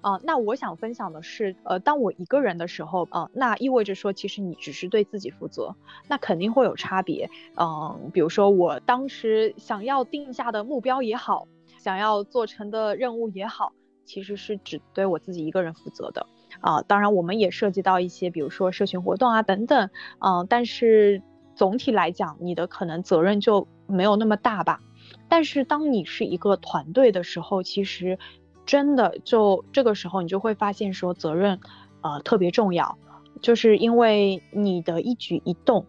[0.01, 5.75] 啊，那我想分享的是，呃，当我一个人的时候，啊，那意味着说，其实你只是对自己负责，
[6.07, 7.27] 那肯定会有差别。
[7.59, 11.47] 嗯，比如说我当时想要定下的目标也好，
[11.79, 13.73] 想要做成的任务也好。
[14.05, 16.27] 其实是只对我自己一个人负责的
[16.61, 19.89] 啊，当然我们也涉及到一些，比如说社群活动啊等等，
[20.19, 21.21] 嗯，但是
[21.55, 24.79] 总体来讲，你的可能责任就没有那么大吧。
[25.27, 28.17] 但是当你是一个团队的时候，其实
[28.65, 31.59] 真的就这个时候，你就会发现说责任，
[32.01, 32.97] 呃，特别重要，
[33.41, 35.85] 就是因为你的一举一动、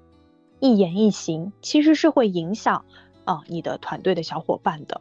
[0.60, 2.84] 一言一行，其实是会影响
[3.24, 5.00] 啊你的团队的小伙伴的。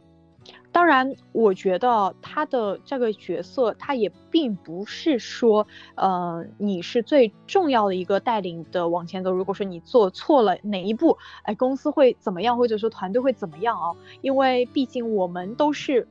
[0.76, 9.32] 当然，我觉得他的这个角色，他也并不是说，呃，你是最重要的一个带领的往前走。
[9.32, 13.96] 如果说你做错了哪一步，哎，公司会怎么样，或者说团队会怎么样啊？
[14.20, 16.06] 因为毕竟我们都是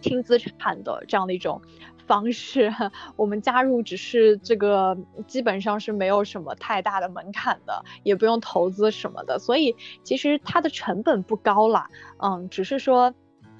[0.00, 1.62] 轻资产的这样的一种
[2.04, 2.74] 方式，
[3.14, 4.98] 我们加入只是这个
[5.28, 11.88] 基本上是没有什么太大的门槛的，也不用投资什么的，所以其实它的成本不高啦。
[12.16, 13.14] 嗯，只是说。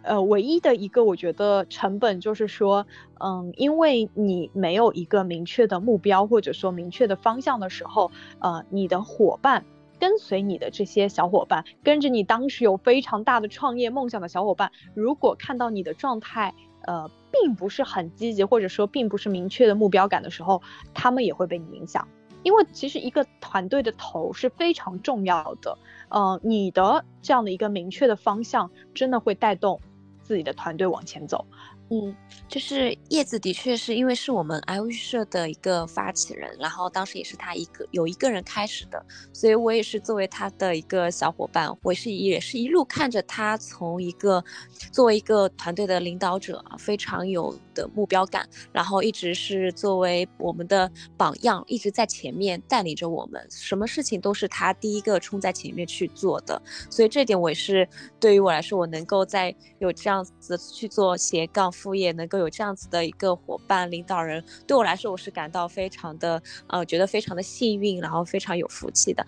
[0.08, 2.86] 呃，唯一的一个我觉得成本就是说，
[3.20, 9.66] 嗯，因为你没有一个明确的目标或者说明确的方向的时候，呃，你的伙伴
[10.00, 16.54] 跟随你的这些小伙伴，跟着你当时有非常大的创业梦想的小伙伴，如果看到你的状态，
[16.86, 20.62] 呃，并不是很积极，或者说并不是明确的目标感的时候，
[20.94, 22.08] 他们也会被你影响。
[22.44, 25.76] 因为其实一个团队的头是非常重要的，
[26.08, 29.80] 呃，你的这样的一个明确的方向，真的会带动。
[30.28, 31.46] 自己的团队往前走。
[31.90, 32.14] 嗯，
[32.48, 44.44] 就是叶子的确是因为是我们 I V 社的一个发起人，然后当时也是他一个有一个人开始的，所以我也是作为他的一个小伙伴，我是也是一路看着他从一个
[44.92, 56.60] 作为一个团队的领导者，非常有的目标感，然后一直是作为我们的榜样，一直在前面带领着我们，什么事情都是他第一个冲在前面去做的，
[56.90, 57.88] 所以这点我也是
[58.20, 61.72] 对于我来说，我能够在有这样子去做斜杠。
[61.78, 69.24] 副业能够有这样子的一个伙伴领导人，对我来说我是感到非常的呃，觉得非常的幸运，然后非常有福气的，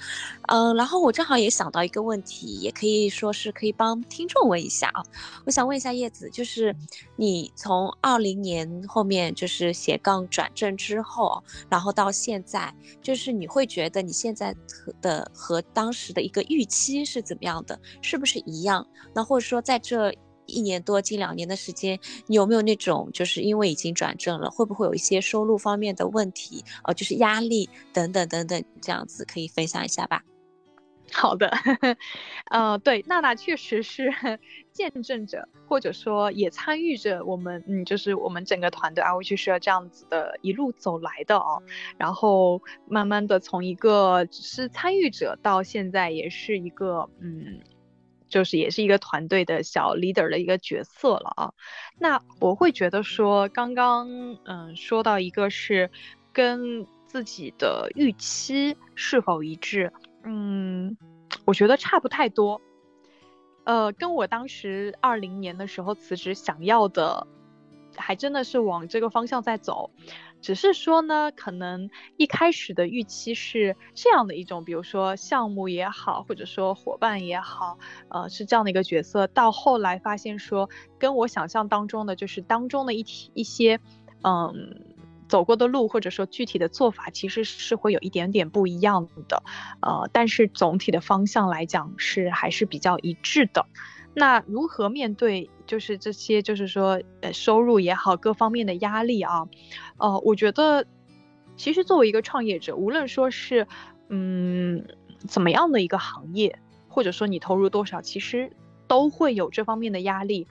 [0.48, 5.02] 嗯，然后我正好也想到一个问题，也可以说是可以帮听众问一下啊，
[5.46, 6.74] 我想问一下叶子，就是
[7.14, 14.52] 你从二零年后面就是斜杠转正之后，然后到现在，就是你会觉得你现在
[15.00, 17.78] 的和当时的一个预期是怎么样的？
[18.02, 18.84] 是不是一样？
[19.14, 20.12] 那或者说在这？
[20.50, 30.22] 一年多近两年的时间，你有没有那种就是因为已经转正了，会不会有一些收入方面的问题，呃，就是压力等等等等这样子，可以分享一下吧？
[31.12, 31.50] 好的，
[32.52, 34.12] 呃，对，娜娜确实是
[34.72, 41.60] 见证者，或者说也参与着我们，嗯，就是我们整个团队啊，我就是这样子的一路走来的哦，
[41.98, 47.58] 然后慢慢的从一个只是参与者到现在也是一个，嗯。
[48.30, 51.52] 就是也是一个团队的小 leader 的一个角色了啊，
[51.98, 54.08] 那我会觉得说，刚刚
[54.44, 55.90] 嗯说到一个是
[56.32, 60.96] 跟自己的预期是否一致，嗯，
[61.44, 62.60] 我觉得差不太多，
[63.64, 67.26] 呃，跟我当时二零年的时候辞职想要的，
[67.96, 69.90] 还真的是往这个方向在走。
[70.40, 77.78] 只是说呢，可能一开始的预期是这样的一种，比如说项目也好，或者说伙伴也好，
[78.08, 79.26] 呃，是这样的一个角色。
[79.26, 80.68] 到后来发现说，
[80.98, 83.78] 跟我想象当中的就是当中的一一些，
[84.22, 84.80] 嗯，
[85.28, 89.42] 走过的路或者说具体的做法，其实是会有一点点不一样的，
[89.80, 93.66] 呃，但是总体的方向来讲是还是比较一致的。
[94.20, 99.48] 那如何面对就是这些，就是说，呃，收入也好，各方面的压力啊，
[99.96, 100.84] 呃，我觉得，
[101.56, 103.66] 其实作为一个创业者，无论说是，
[104.10, 104.84] 嗯，
[105.26, 108.52] 怎么样的一个行业，或者说你投入多少，其实
[108.86, 110.46] 都会有这方面的压力，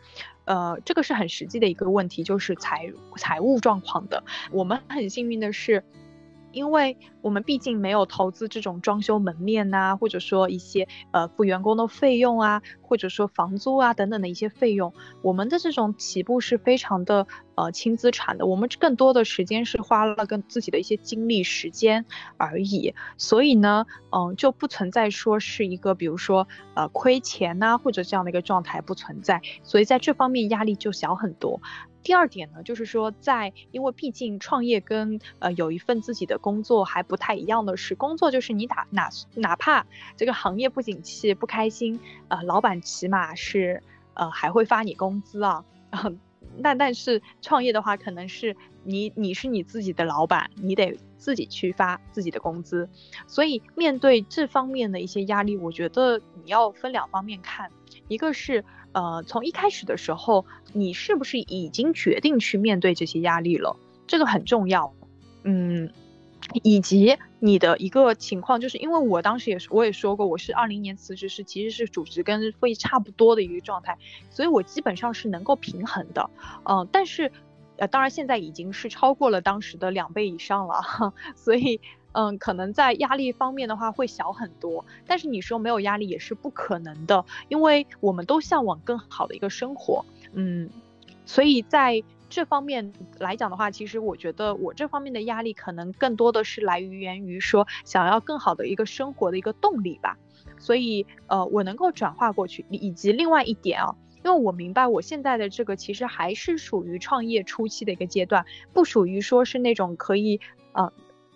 [0.45, 4.24] 呃，这个是很实际的一个问题，就是财财务状况的。
[4.51, 5.84] 我们很幸运的是。
[6.52, 17.28] 因为我们毕竟没有投资这种装修门面呐，或者说一些呃付员工的费用啊，或者说房租啊等等的一些费用，我们的这种起步是非常的
[17.60, 18.45] 呃轻资产的。
[18.45, 22.05] 我们更多的时间是花了跟自己的一些精力时间
[22.38, 31.62] 而已，所以呢，嗯，就不存在说是一个比如说呃亏钱呐或者这样的一个状态不存在，所以在这方面压力就小很多。
[32.01, 39.86] 第二点呢，就是说，在因为毕竟创业跟呃有一份自己的工作还不太一样的是，工作就是你打哪哪怕
[40.16, 41.99] 这个行业不景气不开心，
[42.30, 43.84] 呃，老板起码是
[44.14, 45.66] 呃还会发你工资啊，
[46.58, 52.90] 那但是创业的话，可能是你你是你自己的老板，你得自己去发自己的工资，
[53.28, 57.70] 所以面对这方面的一些压力，我觉得你要分两方面看，
[58.08, 58.64] 一个是。
[58.92, 63.78] 呃，从一开始的时候，你是不是已经决定去面对这些压力了？
[64.08, 64.92] 这个很重要。
[65.44, 65.92] 嗯，
[66.64, 73.97] 以及你的一个情况，就是因为我当时也是我也说过，我是二零年辞职是其实是主职跟副业差不多的一个状态，
[74.30, 76.30] 所以我基本上是能够平衡的，
[76.66, 77.32] 嗯，但是
[77.78, 81.80] 呃，当然现在已经是超过了当时的两倍以上了， 所以
[82.14, 90.70] 嗯，可能在压力方面的话会小很多，但是你说没有压力也是不可能的，因为我们都向往更好的一个生活，嗯，
[91.26, 92.04] 所以在。
[92.30, 100.17] 这方面来讲的话，其实我觉得我这方面的压力可能更多的是来源于说想要更好的一个生活的一个动力吧。
[100.57, 110.39] 所以呃，我能够转化过去，以及另外一点啊，因为我明白我现在的这个其实还是属于创业初期的一个阶段，不属于说是那种可以
[110.73, 110.91] 呃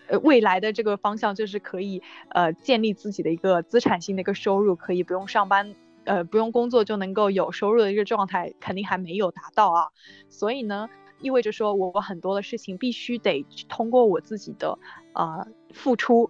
[0.08, 5.74] 呃未来的这个方向就是可以呃建立自己的一个资产性的一个收入，可以不用上班。
[6.06, 9.88] 呃，不用工作就能够有收入的一个状态，肯定还没有达到啊。
[10.30, 10.90] 所以呢，
[11.22, 14.78] 意味着说我很多的事情必须得通过我自己的
[15.14, 16.30] 呃付出、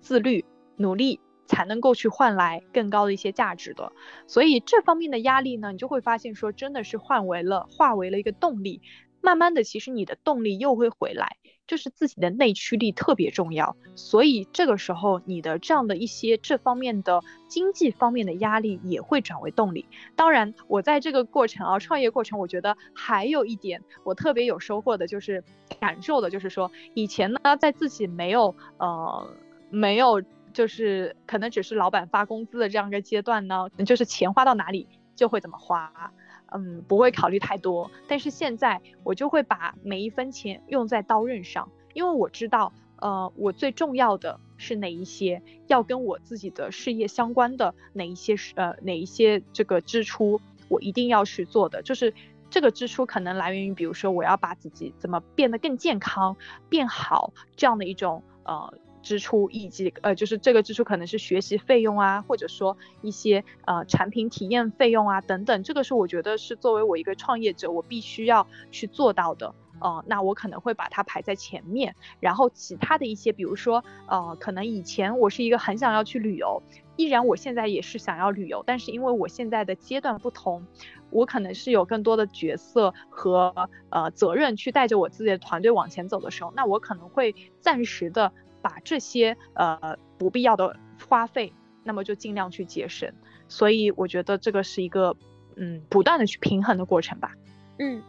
[0.00, 0.44] 自律、
[0.76, 3.92] 努力，才能够去换来更高的一些价值的。
[4.26, 8.80] 所以这方面的压力呢，你就会发现说，真的是换为了化为了一个动力。
[9.22, 13.76] 慢慢的，其实你的动力又会回来，就是自己的内驱力特别重要。
[13.94, 19.86] 所以这个时候，你的这样的一些这方面的经济方面的压力也会转为动力。
[20.16, 25.42] 当然，我在这个过程啊，创业过程，我觉得还有一点我特别有收获的，就是
[25.78, 29.34] 感受的，就是说以前呢，在自己没有呃
[29.70, 36.12] 没有就是可能只是老板发工资的这样一个阶段呢，就是钱花到哪里就会怎么花。
[36.54, 52.12] 嗯，不会考虑太多，但是现在我就会把每一分钱用在刀刃上，因为我知道，呃，我最重要的是哪一些，要跟我自己的事业相关的哪一些是呃哪一些这个支出，我一定要去做的，就是
[52.50, 56.36] 这个支出可能来源于，比如说我要把自己怎么变得更健康、
[56.68, 58.74] 变好这样的一种呃。
[59.02, 69.54] 支出以及呃，就是这个支出可能是学习费用啊，或者说一些呃产品体验费用啊等等，这个是我觉得是作为我一个创业者，我必须要去做到的。
[69.80, 76.62] 呃，那我可能会把它排在前面，然后其他的一些，比如说呃，可能以前我是一个很想要去旅游，
[76.94, 80.64] 依然我现在也是想要旅游，但是因为我现在的阶段不同，
[81.10, 83.52] 我可能是有更多的角色和
[83.90, 88.32] 呃责任去带着我自己的团队往前走的时候，那我可能会暂时的。
[88.62, 91.52] 把这些呃不必要的花费，
[91.84, 93.12] 那么就尽量去节省。
[93.48, 95.14] 所以我觉得这个是一个
[95.56, 97.34] 嗯不断的去平衡的过程吧。
[97.78, 98.02] 嗯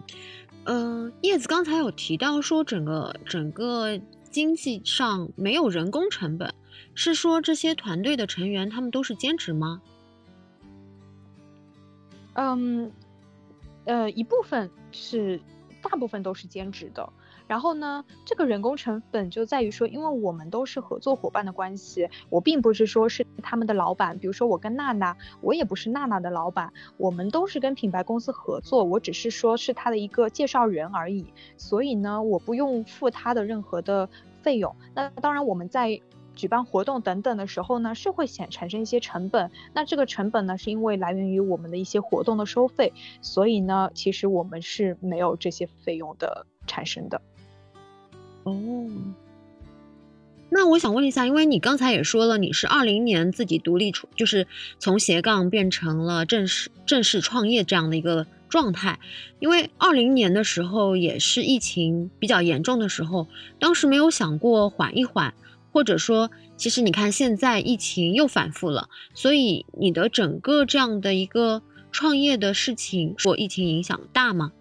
[0.65, 3.99] 嗯，叶子刚才有提到说整个整个
[4.29, 6.53] 经济上没有人工成本，
[6.95, 9.81] 是说这些团队的成员他们都是兼职吗？
[12.35, 12.91] 嗯
[13.85, 15.41] 呃一部分是，
[15.81, 17.11] 大部分都是兼职的。
[17.47, 24.17] 然后呢，这个人工成本就在于说，因为我们都是合作伙伴的关系，我并不是说是他们的老板。
[24.17, 31.33] 比如说我跟娜娜，我也不是娜娜的老板，我们都是跟品牌公司合作，我只是说是他的一个介绍人而已。
[31.57, 34.09] 所以呢，我不用付他的任何的
[34.41, 34.75] 费用。
[34.95, 36.01] 那当然，我们在
[36.35, 39.51] 举办活动等等的时候呢，是会显产生一些成本。
[39.73, 42.93] 那这个成本呢，是因为来源于我们的一些活动的收费。
[43.21, 47.21] 所以呢，其实我们是没有这些费用的产生的。
[48.43, 48.89] 哦，
[50.49, 54.47] 那我想问一下，因为你刚才也说了，你是二零年自己独立出，就是
[54.79, 58.99] 从斜杠变成了正式正式创业这样的一个状态。
[59.39, 63.27] 因为二零年的时候也是疫情比较严重的时候，
[63.59, 65.33] 当时没有想过缓一缓，
[65.71, 74.51] 或者说，其实你看现在疫情又反复了，所以你的整个这样的一个创业的事情，受疫情影响大吗？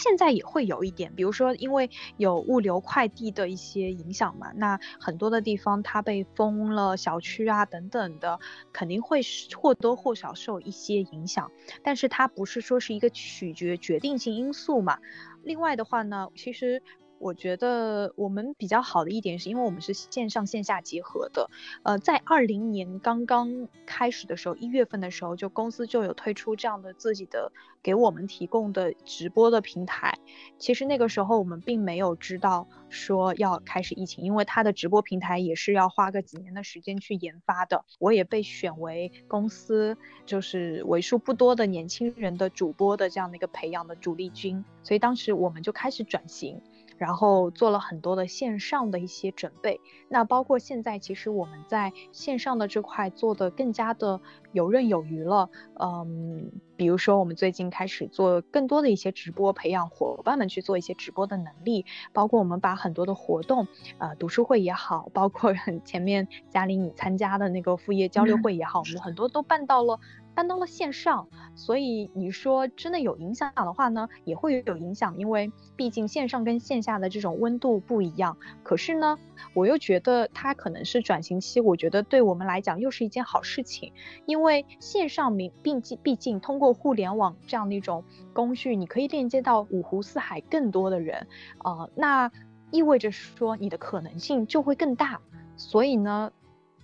[0.00, 8.38] 现在也会有一点，比如说因为有物流快递的一些影响嘛，那很多的地方它被封了小区啊等等的，
[8.72, 9.20] 肯定会
[9.60, 11.50] 或多或少受一些影响，
[11.82, 14.98] 但是它不是说是一个取决决定性因素嘛。
[15.42, 16.80] 另外的话呢，其实。
[17.20, 21.50] 我觉得我们比较好的一点是，因为我们是线上线下结合的。
[21.82, 27.52] 呃，在二零年刚刚开始的时候，一月份的时候，就公司就有推出这样的自己的
[27.82, 30.18] 给我们提供的直播的平台。
[30.58, 37.84] 其实那个时候我们并没有知道说要开始疫情，因为它的直播平台也是要花个几年的时间去研发的。
[37.98, 46.62] 我也被选为公司就是为数不多的年轻人的主播的这样的一个培养的主力军，所以当时我们就开始转型。
[46.98, 49.80] 然后做了很多的线上的一些准备。
[50.08, 54.20] 那包括现在，其实我们在线上的这块做的更加的
[54.52, 55.48] 游刃有余了。
[55.80, 61.86] 嗯，比如说我们最近开始做更多的一些直播，培养伙伴们去做一些直播的能力。
[62.12, 63.66] 包括我们把很多的活动，
[63.98, 65.52] 呃，读书会也好，包括
[65.84, 70.00] 前面嘉玲你参加的那个副业交流会也好，我们很多都办到了。
[70.38, 71.26] 搬到了线上，
[71.56, 78.36] 所以你说真的有影响的话呢，也会有影响，因为毕竟线上跟线下的这种温度不一样。
[78.62, 79.18] 可是呢，
[79.52, 83.92] 我又觉得它可能是转型期，我觉得对我们来讲又是一件好事情，
[84.26, 91.26] 因为线上明毕竟毕竟通过互联网这样的一种工具，你可以链接到五湖四海更多的人，
[91.58, 92.30] 啊，那
[92.70, 95.20] 意味着说你的可能性就会更大。
[95.56, 96.30] 所以呢，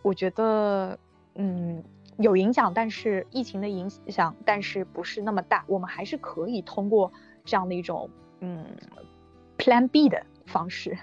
[0.03, 0.99] 我觉得，
[1.37, 1.85] 嗯。
[2.19, 5.65] 有影响，但是疫情的影响，但是不是那么大。
[5.67, 7.13] 我们还是可以通过
[7.45, 8.09] 这样的一种
[8.41, 8.65] 嗯
[9.59, 10.97] Plan B 的方式，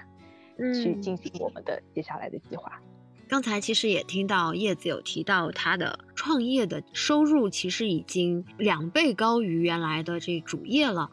[0.58, 2.80] 去进行我们的接下来的计划。
[3.28, 11.10] 刚才其实也听到叶子有提到，他的创业的收入其实已经两倍高于原来的这主业了。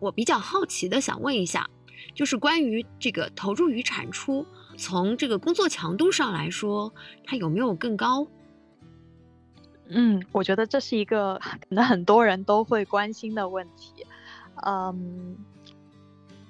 [0.00, 1.68] 我比较好奇的想问一下，
[2.14, 4.46] 就是关于这个投入与产出，
[4.78, 6.92] 从这个工作强度上来说，
[7.24, 8.26] 它有没有更高？
[9.90, 14.06] 嗯，我觉得这是一个可能很多人都会关心的问题。
[14.66, 15.36] 嗯，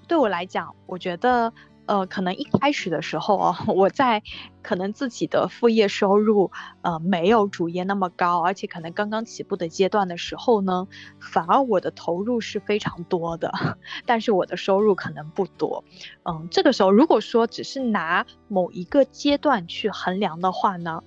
[0.07, 1.53] 对我来讲，我觉得，
[1.87, 4.23] 呃，可能一开始的时候哦， 我在
[4.63, 6.51] 可能自己的副业收入，
[6.83, 10.89] 呃，没有主业那么高，而且可能刚刚起步的阶段的时候呢，
[11.21, 13.53] 反而我的投入是非常多的，
[14.05, 15.85] 但是我的收入可能不多。
[16.25, 21.05] 嗯，这个时候如果说只是拿某一个阶段去衡量的话呢？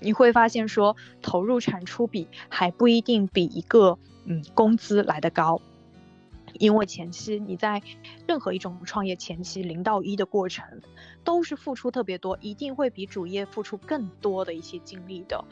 [0.00, 5.60] 你会发现，说投入产出比还不一定比一个嗯工资来得高，
[6.54, 7.82] 因为前期你在
[8.26, 10.64] 任何一种创业前期零到一的过程，
[11.22, 15.44] 都是付出特别多，一定会比主业付出更多的一些精力的，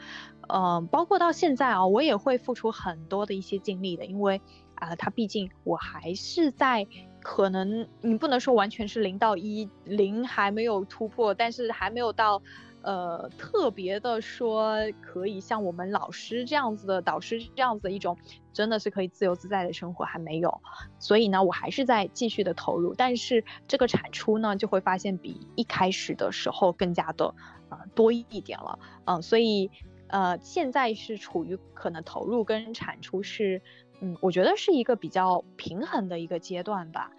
[0.47, 4.41] 嗯，包括到现在啊，我也会付出很多的一些精力的，因为
[4.75, 6.87] 啊，它毕竟我还是在
[7.21, 12.41] 可能你不能说完全是零到一，零还没有突破，但是还没有到。
[12.81, 18.17] 呃，特别的说，可以像我们老师这样子的导师这样子的一种，
[18.53, 20.61] 真的是可以自由自在的生活还没有，
[20.97, 27.35] 所以呢，我还是在继续的投入，但是这个产出呢，就会发现比一开始的时候更加的
[27.67, 29.69] 呃多一点了，嗯，所以
[30.07, 33.61] 呃现在是处于可能投入跟产出是，
[33.99, 37.11] 嗯，我觉得是一个比较平衡的一个阶段吧，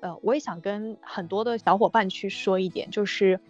[0.00, 3.40] 呃，我也想跟很多的小伙伴去说一点，就是。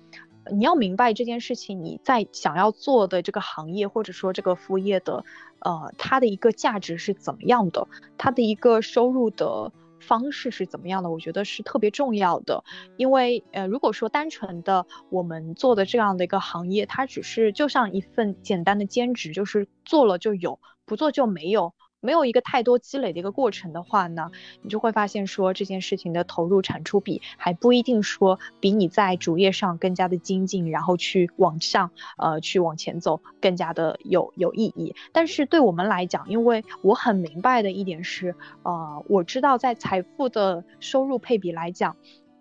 [0.53, 5.25] 你要明白这件事情，你在想要做的这个行业或者说这个副业的，
[5.61, 7.87] 呃，它的一个价值是怎么样的，
[8.17, 12.65] 它的一个收入的方式是怎么样的，我觉得是特别重要的。
[12.97, 21.75] 因为，呃，如果说单纯的我们做的这样的一个行业，它只是就像一份简单的兼职，就是做了就有，不做就没有。
[22.01, 24.31] 没有一个太多积累的一个过程的话呢，
[24.63, 34.95] 你就会发现说这件事情的投入产出比还不一定说比你在主业上更加的精进，然后去往上呃去往前走更加的有有意义。
[35.13, 41.97] 但是对我们来讲，因为我很明白的一点是，呃，我知道在财富的收入配比来讲，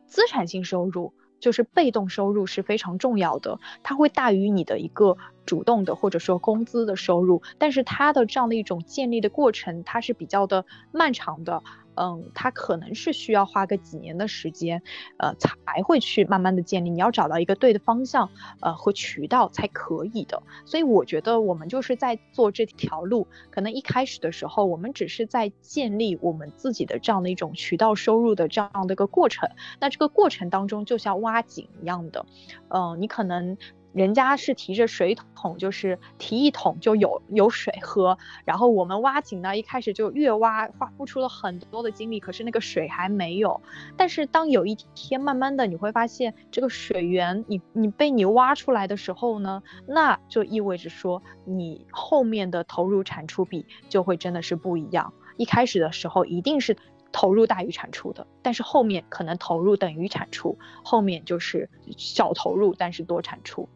[0.05, 1.13] 资产性收入。
[1.39, 5.17] 就是被动收入是非常重要的，它会大于你的一个
[5.47, 11.63] 主动的或者说工资的收入，但是它的这样的一种建立的过程，它是比较的漫长的。
[11.99, 14.83] 嗯，它可能是需要花个几年的时间，
[15.17, 16.91] 呃，才会去慢慢的建立。
[16.91, 18.29] 你要找到一个对的方向，
[18.61, 20.43] 呃，和渠道才可以的。
[20.63, 23.25] 所以我觉得我们就是在做这条路。
[23.49, 29.49] 可能一开始的时候，我们只是在建立我们自己的这样的一种渠道收入的这样的一个过程。
[29.79, 32.27] 那这个过程当中，就像挖井一样的，
[32.69, 33.57] 嗯，你可能。
[33.97, 38.15] 人家是提着水桶，就是提一桶就有有水喝。
[38.45, 43.59] 然后我们挖井呢，一开始就越挖，花付出了很多的精力，可是那个水还没有。
[43.97, 55.11] 但是当有一天慢慢的你会发现这个水源，你你被你挖出来的时候呢，那就意味着说你后面的投入产出比就会真的是不一样。
[55.37, 56.77] 一开始的时候一定是
[57.11, 61.67] 投入大于产出的，但是后面可能投入等于产出，后面就是
[61.97, 63.67] 小投入但是多产出。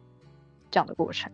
[0.72, 1.30] 这样的过程，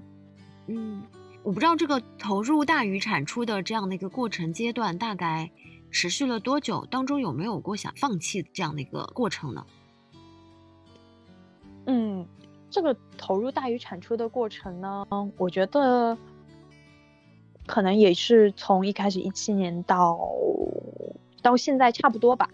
[0.67, 1.03] 嗯，
[1.45, 5.51] 我不知道这个投入大于产出的这样的一个过程阶段大概
[5.93, 6.85] 持续了多久？
[6.91, 9.65] 当中有没有过想放弃这样的一个过程呢？
[11.87, 12.27] 嗯，
[12.69, 16.19] 这个投入大于产出的过程呢，我觉得
[17.65, 20.19] 可能也是从一开始一七年到
[21.41, 22.51] 到现在差不多吧。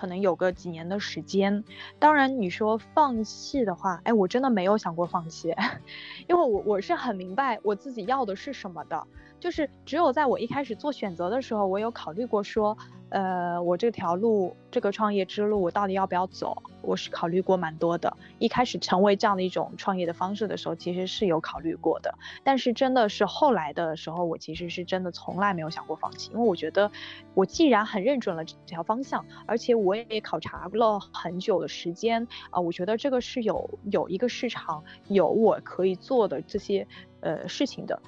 [0.00, 1.62] 可能有个几年的时间。
[1.98, 5.54] 当然，你说放弃的话，哎，我真的没有想过放弃，
[6.26, 9.06] 因为我我是很明白我自己要的是什么的。
[9.40, 12.76] 就是只有在我一开始做选择的时候，我有考虑过说，
[13.08, 16.62] 呃，我这条路，这个创业之路，我到底要不要走？
[16.82, 18.14] 我是考虑过蛮多的。
[18.38, 22.14] 一开始成为这样的一种创业的方式的时候，其实是有考虑过的。
[22.44, 26.90] 但是真的是后来的时候，我其实是真的从来没有想过放弃，因为我觉得
[27.34, 36.86] 我既然很认准了这条方向，而且我也考察了很久的时间啊，我觉得这个是有有一个市场，有我可以做的这些
[37.20, 38.00] 呃事情的，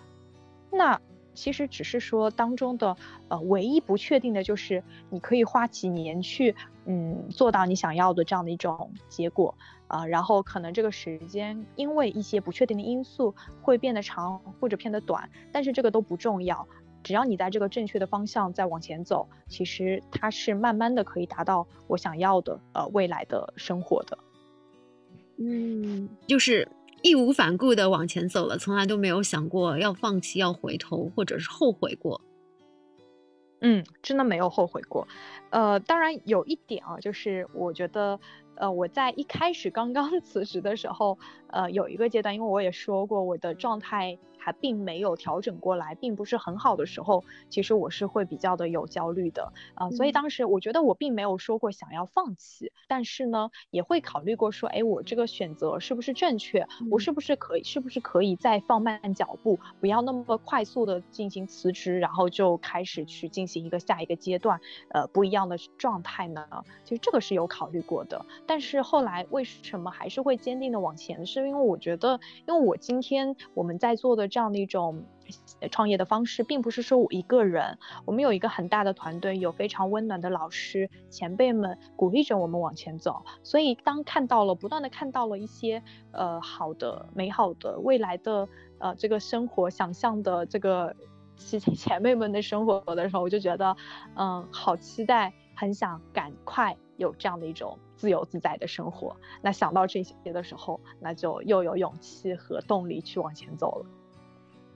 [0.70, 1.00] 那。
[1.34, 2.96] 其实只是说当中的，
[3.28, 6.54] 呃，唯一不确定的就是你可以花几年去，
[6.84, 9.54] 嗯，做到你想要的这样的一种结果，
[9.86, 16.66] 啊，然后可能这个时间因为一些不确定的因素会变得长或者变得短，但是这个都不重要，
[17.02, 24.18] 只要你在这个正确的方向在往前走，其实它是慢慢的可以达到我想要的，呃，未来的生活的。
[25.38, 26.68] 嗯，就是。
[27.02, 32.20] 义无反顾的往前走了，从来都没有想过要放弃、要回头，或者是后悔过。
[33.60, 35.06] 嗯，真的没有后悔过。
[35.50, 38.18] 呃，当然有一点啊，就是我觉得，
[38.56, 44.18] 呃，我在一开始刚刚 辞职的时候，呃，有一个阶段，因为我也说过我的状态。
[44.42, 56.66] 还并没有调整过来，并不是很好的时候，其实我是会比较的有焦虑的啊，所以当时我觉得我并没有说过想要放弃，但是呢，也会考虑过说，哎，我这个选择是不是正确？
[56.90, 66.44] 我是不是可以，是不是可以再放慢脚步，不要那么快速的进行辞职，然后就开始去进行一个下一个阶段，呃，不一样的状态呢？
[66.84, 71.24] 其实这个是有考虑过的，但是后来为什么还是会坚定的往前？
[71.26, 72.18] 是因为我觉得，
[72.48, 74.31] 因为我今天我们在做的。
[74.32, 75.04] 这样的一种
[75.70, 83.22] 创业的方式，并不是说我一个人，我们有一个很大的团队，有非常温暖的老师前辈们鼓励着我们往前走。
[83.42, 90.96] 所以当看到了，不断的看到了一些呃好的、美好的未来的呃这个生活想象的这个
[91.36, 93.76] 前前辈们的生活的时候，我就觉得
[94.16, 99.14] 嗯好期待，很想赶快有这样的一种自由自在的生活。
[99.42, 103.86] 那想到这些的时候，那就又有勇气和动力去往前走了。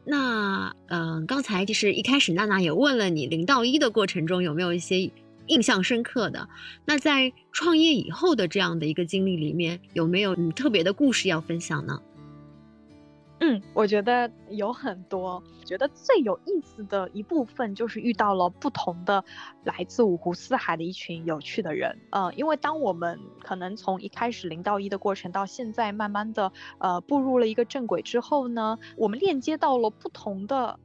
[0.07, 5.11] 那嗯，刚才就是一开始娜娜也问了你零到一的过程中有没有一些
[5.49, 6.49] 印象深刻的？
[6.85, 12.01] 那在创业以后的这样的一个经历里面，有没有你特别的故事要分享呢？
[13.41, 15.43] 嗯，我觉得有很多。
[15.65, 19.25] 觉得最有意思的一部分就是遇到了不同的
[19.65, 21.99] 来自五湖四海的一群有趣的人。
[22.11, 30.79] 呃，因为当我们可能从一开始零到一的过程到现在慢慢的呃步入了一个正轨之后呢，我们链接到了不同的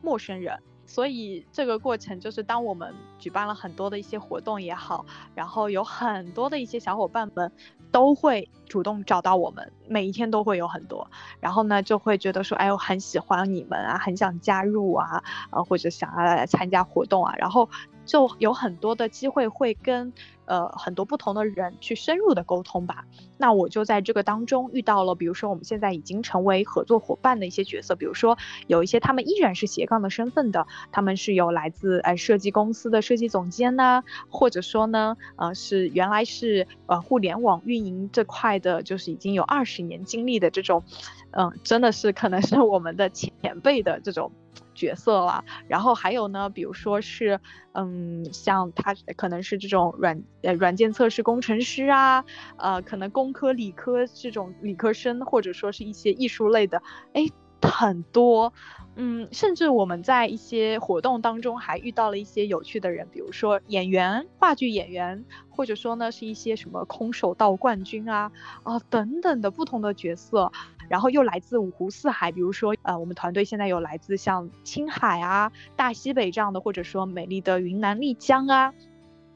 [0.00, 0.58] 陌生人。
[0.90, 7.50] 所以这个过程就是当我们举办了很多的一些活动也好，然后有很多的一些小伙伴们。
[7.92, 11.10] 都会主动找到我们，每一天都会有很多，
[11.40, 17.68] 然后呢就会觉得说，哎，呦很喜欢你们啊，很想加入啊，呃或者想要来参加活动啊，然后
[18.10, 20.12] 就有很多的机会会跟。
[20.50, 23.04] 呃，很多不同的人去深入的沟通吧。
[23.38, 28.36] 那我就在这个当中遇到了，比如说我们现在已经成为合作伙伴的一些角色，比如说
[28.66, 40.82] 有一些他们依然是斜杠的身份的，他们是有来自呃设计公司的设计总监呐，或者说呢，呃是原来是呃互联网运营这块的，就是已经有二十年经历的这种，
[41.30, 44.32] 嗯，真的是可能是我们的前辈的这种。
[44.80, 47.38] 角色了，然后还有呢，比如说是，
[47.72, 52.24] 嗯，像他可能是这种软呃软件测试工程师啊，
[52.56, 56.80] 呃，可能工科理科这种理科生，或者说是一些艺术类的，
[57.12, 57.26] 哎，
[57.62, 58.52] 很多，
[58.96, 68.30] 嗯，甚至我们在一些活动当中还遇到了一些有趣的人，比如说演员、话剧演员，或者说呢是一些什么空手道冠军啊，
[68.62, 70.52] 啊等等的不同的角色。
[70.88, 78.74] 然后又来自五湖四海，比如说，呃，我们团队现在有来自像青海啊、大西北这样的，或者说美丽的云南丽江啊，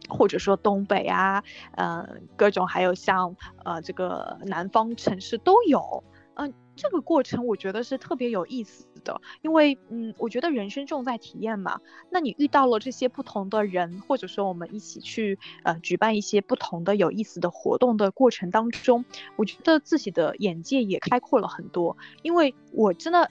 [0.09, 1.45] 或者说东北啊，
[1.77, 6.03] 嗯，各种还有像呃这个南方城市都有，
[6.35, 8.87] 嗯，这个过程我觉得是特别有意思。
[9.05, 11.79] 的，因为嗯，我觉得人生重在体验嘛。
[12.09, 19.05] 那你遇到了这些不同的人，或者说我们一起去呃举办一些不同的有意思的活动的过程当中，
[19.37, 21.99] 我觉得自己的眼界也开阔了很多。
[22.23, 23.31] 因为我真的。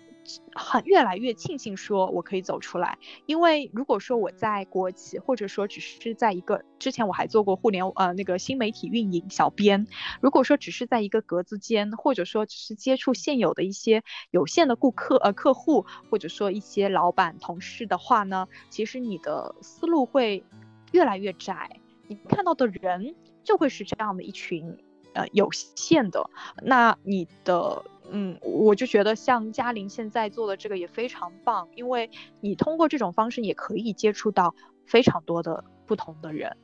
[0.53, 9.88] 很越来越庆幸说我可以走出来，因为如果说我在国企，或者说只是在一个之前我还做过互联呃那个新媒体运营小编，
[10.21, 20.43] 如果说只是在一个格子间，或者说只是接触现有的一些有限的顾客呃客户，或者说一些老板同事的话呢，其实你的思路会
[20.91, 21.80] 越来越窄。
[22.07, 24.78] 你看到的人就会是这样的一群，
[25.13, 26.30] 呃，有限的。
[26.61, 32.10] 那你的，嗯，我就觉得像嘉玲现在做的这个也非常棒，因为
[32.41, 34.54] 你通过这种方式也可以接触到
[34.86, 36.56] 非常多的不同的人。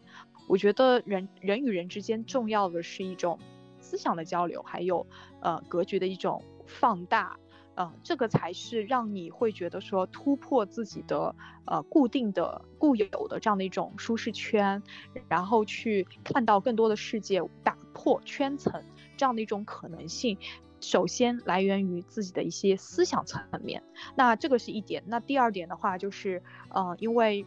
[0.48, 3.40] 我觉得人人与人之间重要的是一种
[3.80, 5.06] 思想的交流，还有
[5.42, 7.38] 呃格局的一种放大。
[7.76, 11.34] 嗯，这个才是让你会觉得说突破自己的
[11.64, 14.84] 呃固定的固有的这样的一种舒适圈，
[15.30, 18.84] 然后去看到更多的世界，打破圈层
[19.16, 20.38] 这样的一种可能性。
[20.82, 23.84] 首先来源于自己的一些思想层面，
[24.16, 25.04] 那这个是一点。
[25.08, 27.46] 那第二点的话就是，呃，因为。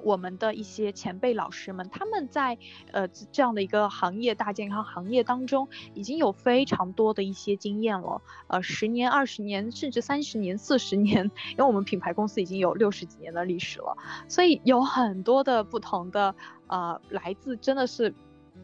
[0.00, 2.58] 我们的一些前辈老师们，他们在
[2.90, 16.34] 呃这样的一个行业大健康行业当中，已经有非常多的一些经验了，呃，十年、二十年，甚至三十年、四十年， 因为我们品牌公司已经有六十几年的历史了，所以有很多的不同的
[16.66, 18.12] 呃来自真的是。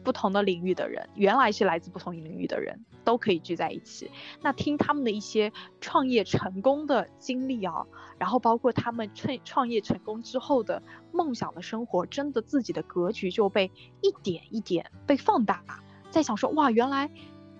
[0.03, 4.09] 不同的领域的人，原来是来自不同领域的人，都可以聚在一起。
[4.41, 7.85] 那听他们的一些创业成功的经历啊，
[8.17, 10.81] 然后包括他们创创业成功之后的
[11.11, 13.71] 梦想的生活，真的自己的格局就被
[14.01, 15.63] 一点一点被放大。
[16.09, 17.09] 在想说，哇，原来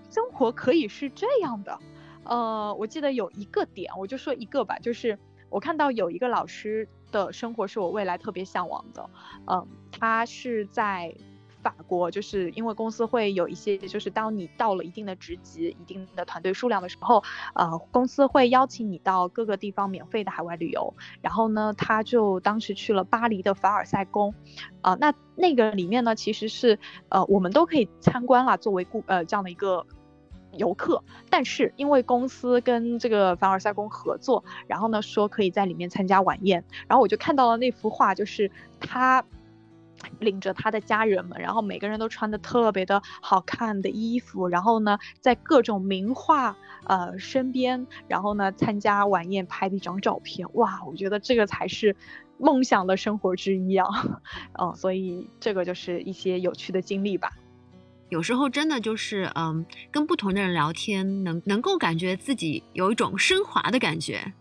[0.10, 1.80] 生活可以是这样的。
[2.24, 5.20] 呃，我记得有一个点，我就说一个吧，就是
[5.50, 9.10] 我看到有一个老师的生活是我未来特别向往的。
[9.46, 11.16] 嗯，他是在。
[11.62, 20.94] 法国就是因为公司会有一些，就是当你到了一定的职级、一定的团队数量的时候，呃，公司会邀请你到各个地方免费的海外旅游。
[21.22, 24.34] 然后呢，他就当时去了巴黎的凡尔赛宫，
[24.82, 29.86] 啊，那那个里面呢，其实是呃我们都可以参观啦，作为顾呃这样的一个
[30.58, 31.04] 游客。
[31.30, 38.50] 但是因为公司跟这个凡尔赛宫合作，然后呢说可以在里面参加晚宴，然后我就看到了那幅画，就是
[38.80, 39.24] 他。
[40.20, 51.96] 领着他的家人们，然后每个人都穿的特别的好看的衣服，然后呢，在各种名画呃身边，然后呢参加晚宴拍的一张照片，哇，我觉得这个才是
[52.38, 53.88] 梦想的生活之一啊，
[54.60, 57.30] 嗯，所以这个就是一些有趣的经历吧。
[58.10, 64.34] 有时候真的就是嗯，跟不同的人聊天，能能够感觉自己有一种升华的感觉。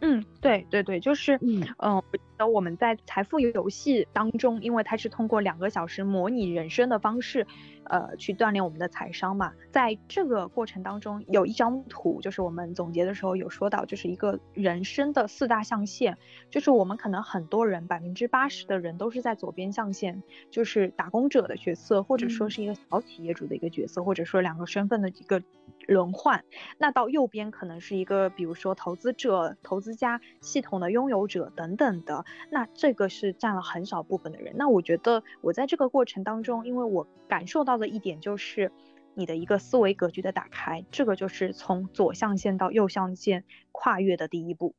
[0.00, 7.46] 嗯，对对对，就是嗯嗯，我记得我们在财富游戏当中，因为它是通过两个小时模拟人生的方式。
[7.90, 16.16] 呃，去锻炼我们的财商嘛，在这个过程当中，有一张图，就是我们总结的时候有说到，就是一个人生的四大象限，
[16.50, 20.22] 就是我们可能很多人百分之八十的人都是在左边象限，
[20.52, 25.42] 就是打工者的角色，或者说是一个小企业主的一个角色，或者说两个身份的一个
[25.88, 26.44] 轮换。
[26.78, 32.24] 那到右边可能是一个，比如说投资者、投资家、系统的拥有者等等的。
[32.52, 34.54] 那这个是占了很少部分的人。
[34.56, 37.79] 那我觉得我在这个过程当中，因为我感受到。
[37.80, 38.70] 的一点就是，
[39.14, 44.74] 你的一个思维格局的打开，这个就是从左象限到右象限跨越的第一步。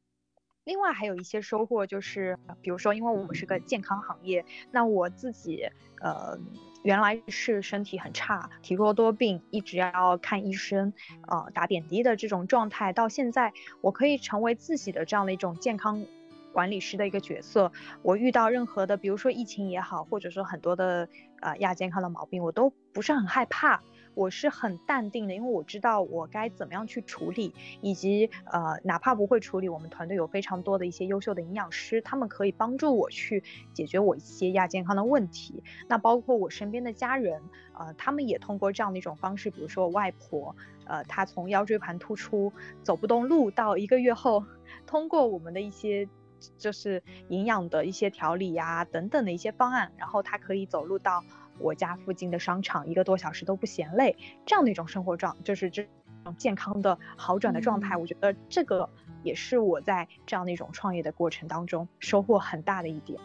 [0.64, 5.68] 另外还有一些收获，就是比如说，因为我们是个健康行业，那我自己
[6.00, 6.38] 呃
[6.84, 10.94] 原来是身体很差，体弱多病，一直要看医生，
[11.28, 16.06] 呃打点滴的这种状态，到现在我可以成为自己的这样的一种健康。
[16.52, 17.72] 管理师的一个角色，
[18.02, 21.08] 我遇到任何的，比如说疫情也好，或者说很多的
[21.40, 23.82] 呃亚健康的毛病，我都不是很害怕，
[24.14, 33.44] 我是很淡定的，因为我知道我该怎么样去处理，以及呃哪怕不会处理，我们团队有非常多的一些优秀的营养师，他们可以帮助我去
[33.74, 35.64] 解决我一些亚健康的问题。
[35.88, 37.42] 那包括我身边的家人，
[37.74, 42.52] 呃，他们也通过这样的一种方式，比如说我外婆，呃，她从腰椎盘突出
[42.84, 44.44] 走不动路到一个月后，
[44.86, 46.10] 通过我们的一些。
[46.58, 51.24] 就是营养的一些调理呀，等等的一些方案，然后他可以走路到
[51.60, 54.16] 我家附近的商场，一个多小时都不嫌累，
[54.46, 55.88] 这样的一种生活状，就是这
[56.24, 57.96] 种健康的好转的状态。
[57.96, 58.90] 我觉得这个
[59.24, 63.20] 也是我在这样的一种创业的过程当中收获很大的一点。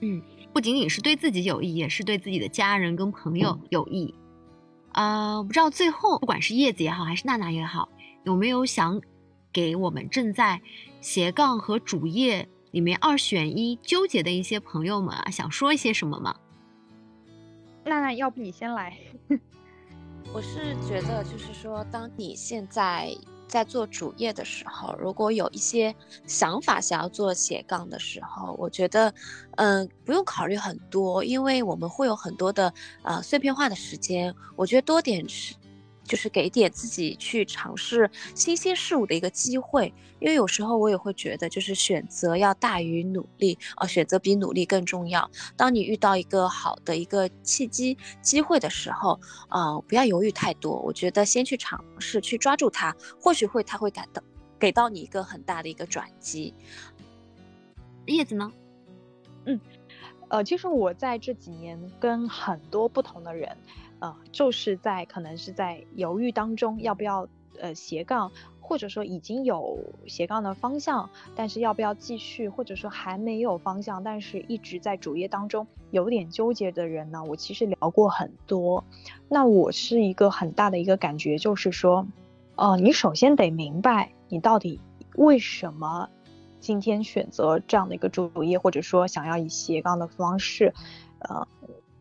[0.00, 0.20] 嗯，
[0.52, 4.14] 不仅仅是对自己有益，也是对自己的家人跟朋友有益。
[4.92, 7.88] 啊，不知道最后不管是叶子也好，还是娜娜也好，
[8.24, 9.00] 有没有想？
[9.52, 10.60] 给我们正在
[11.00, 16.34] 斜杠和主业里面二选一纠结的一些朋友们啊，想说一些什么吗？
[17.84, 18.96] 娜娜，要不你先来？
[20.32, 23.14] 我是觉得，就是说，当你现在
[23.48, 25.94] 在做主业的时候，如果有一些
[26.26, 29.12] 想法想要做斜杠的时候，我觉得，
[29.56, 32.72] 嗯，不用考虑很多，因为我们会有很多的
[33.02, 34.34] 呃碎片化的时间。
[34.56, 35.54] 我觉得多点是。
[36.12, 39.90] 就是给点自己去尝试新鲜事物的一个机会。
[40.20, 45.30] 因为有时候我也会觉得，就是选择要大于努力，呃，选择比努力更重要。
[45.56, 50.78] 当你遇到一个好的一个契机机会的时候，呃，不要犹豫太多。
[50.80, 54.22] 我觉得先去尝试，去抓住它，或许会它会感到
[54.58, 56.52] 给到你一个很大的一个转机。
[58.04, 58.52] 叶子呢？
[59.46, 59.58] 嗯，
[60.28, 63.56] 呃，其实我在这几年跟很多不同的人，
[64.02, 67.28] 呃，就是在可能是在犹豫当中要不要
[67.60, 69.78] 呃斜杠，或者说已经有
[70.08, 78.82] 斜杠的方向，但是要不要继续，或者说还没有方向，但是一直在主业当中有点纠结的人呢，我其实聊过很多。
[79.28, 82.04] 那我是一个很大的一个感觉，就是说，
[82.56, 84.80] 呃，你首先得明白你到底
[85.14, 86.08] 为什么。
[86.58, 90.72] 今天选择这样的一个主业，或者说想要以斜杠的方式，
[91.18, 91.46] 呃，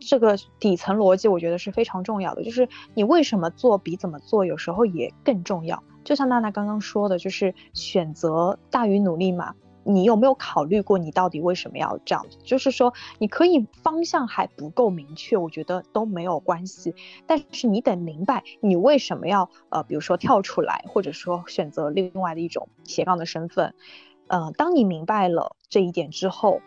[0.02, 2.44] 这个底层逻辑我觉得是非常重要的。
[2.44, 5.82] 就是你为什么做比怎么做有时候也更重要。
[6.04, 9.56] 就像娜娜刚刚说的，就是选择大于努力嘛。
[9.84, 12.24] 你有没有考虑过你到底为什么要这样？
[12.44, 16.94] 就是说你可以方向还不够明确，我觉得都没有关系。
[17.26, 23.74] 但是你得明白你为什么要呃，比如说跳出来，或者说选择另外的一种斜杠的身份。
[24.28, 26.62] 呃，当你明白了这一点之后，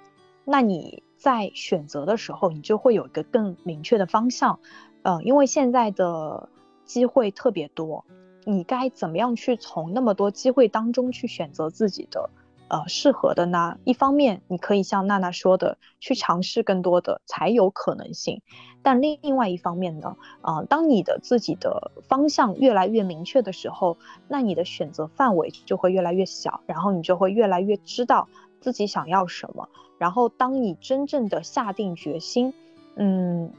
[0.44, 4.60] 那你在选择的时候，你就会有一个更明确的方向。
[5.00, 6.50] 呃，因为现在的
[6.84, 8.04] 机会特别多，
[8.44, 12.28] 你该怎么样去从那么多机会当中去选择自己的？
[12.68, 13.78] 呃，适合的呢？
[13.84, 18.42] 一方面，你可以像娜娜说的，去尝试更多的才有可能性。
[18.82, 23.96] 但另另外一方面呢，啊，当你的自己的方向越来越明确的时候，
[24.28, 28.28] 那你的选择范围就会越来越小，然后你就会越来越知道
[28.64, 29.68] 自己想要什么。
[29.98, 32.54] 然后，当你真正的下定决心，
[32.96, 33.52] 嗯，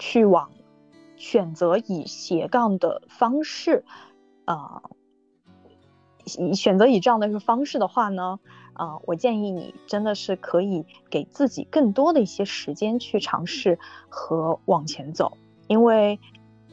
[0.00, 0.50] 去往
[1.16, 3.84] 选择以斜杠的方式，
[4.44, 4.82] 啊。
[6.38, 8.38] 你选择以这样的一个方式的话呢，
[8.74, 13.78] 啊，我建议你真的是可以给自己更多的一些时间去尝试
[14.10, 15.38] 和往前走，
[15.68, 16.20] 因为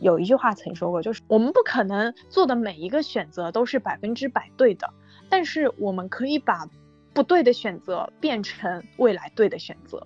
[0.01, 4.93] 有一句话曾说过，就是我们不可能做的每一个选择都是百分之百对的，
[5.29, 6.67] 但是我们可以把
[7.16, 10.05] 不对的选择变成未来对的选择，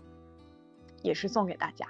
[1.01, 1.87] 也是送给大家。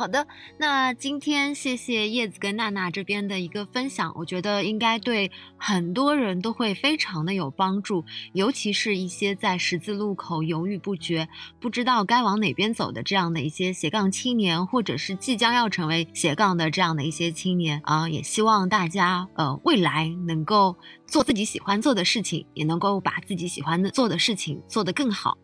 [0.00, 0.26] 好的，
[0.56, 11.28] 那今天谢谢叶子跟娜娜这边的一个分享，我觉得应该对很多人都会非常的有帮助，尤其是一些在十字路口犹豫不决、
[11.60, 20.74] 不知道该往哪边走的这样的一些斜杠青年，或者是即将要成为斜杠的这样的一些青年啊，也希望大家呃未来能够
[21.06, 25.36] 做自己喜欢做的事情，也能够把自己喜欢的做的事情做得更好。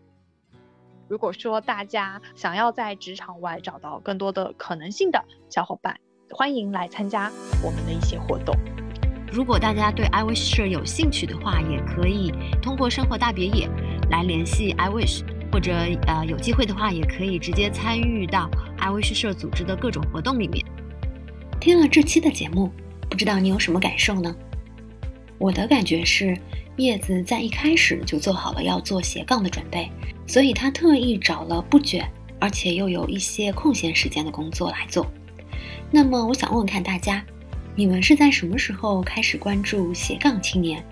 [1.08, 5.96] 如果说大家想要在职场外找到更多的可能性的小伙伴，
[6.30, 7.30] 欢迎来参加
[7.62, 8.56] 我们的一些活动。
[9.32, 13.68] 如果大家对 iWish 社有兴趣的话，也可以通过生活大别野
[14.10, 15.72] 来联系 iWish，或者
[16.08, 20.64] 呃有机会的话，也可以直接参与到 iWish 社组织的各种活动里面。
[21.60, 22.72] 听了这期的节目，
[23.08, 24.34] 不知道你有什么感受呢？
[25.38, 26.36] 我的感觉是，
[26.76, 29.90] 叶子在一开始就做好了要做斜杠的准备。
[30.26, 32.10] 所以他特意找了不卷，
[32.40, 35.06] 而且又有一些空闲时间的工作来做。
[35.90, 37.24] 那么，我想问问看大家，
[37.76, 40.84] 你们是在什么时候开始关注斜杠青年？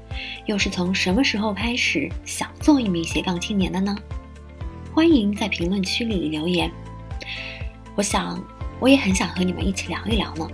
[0.46, 3.96] 又是从什么时候开始想做一名斜杠青年的呢？
[4.92, 6.70] 欢迎在评论区里留言。
[7.96, 8.40] 我想，
[8.78, 10.48] 我也很想和你们一起聊一聊呢。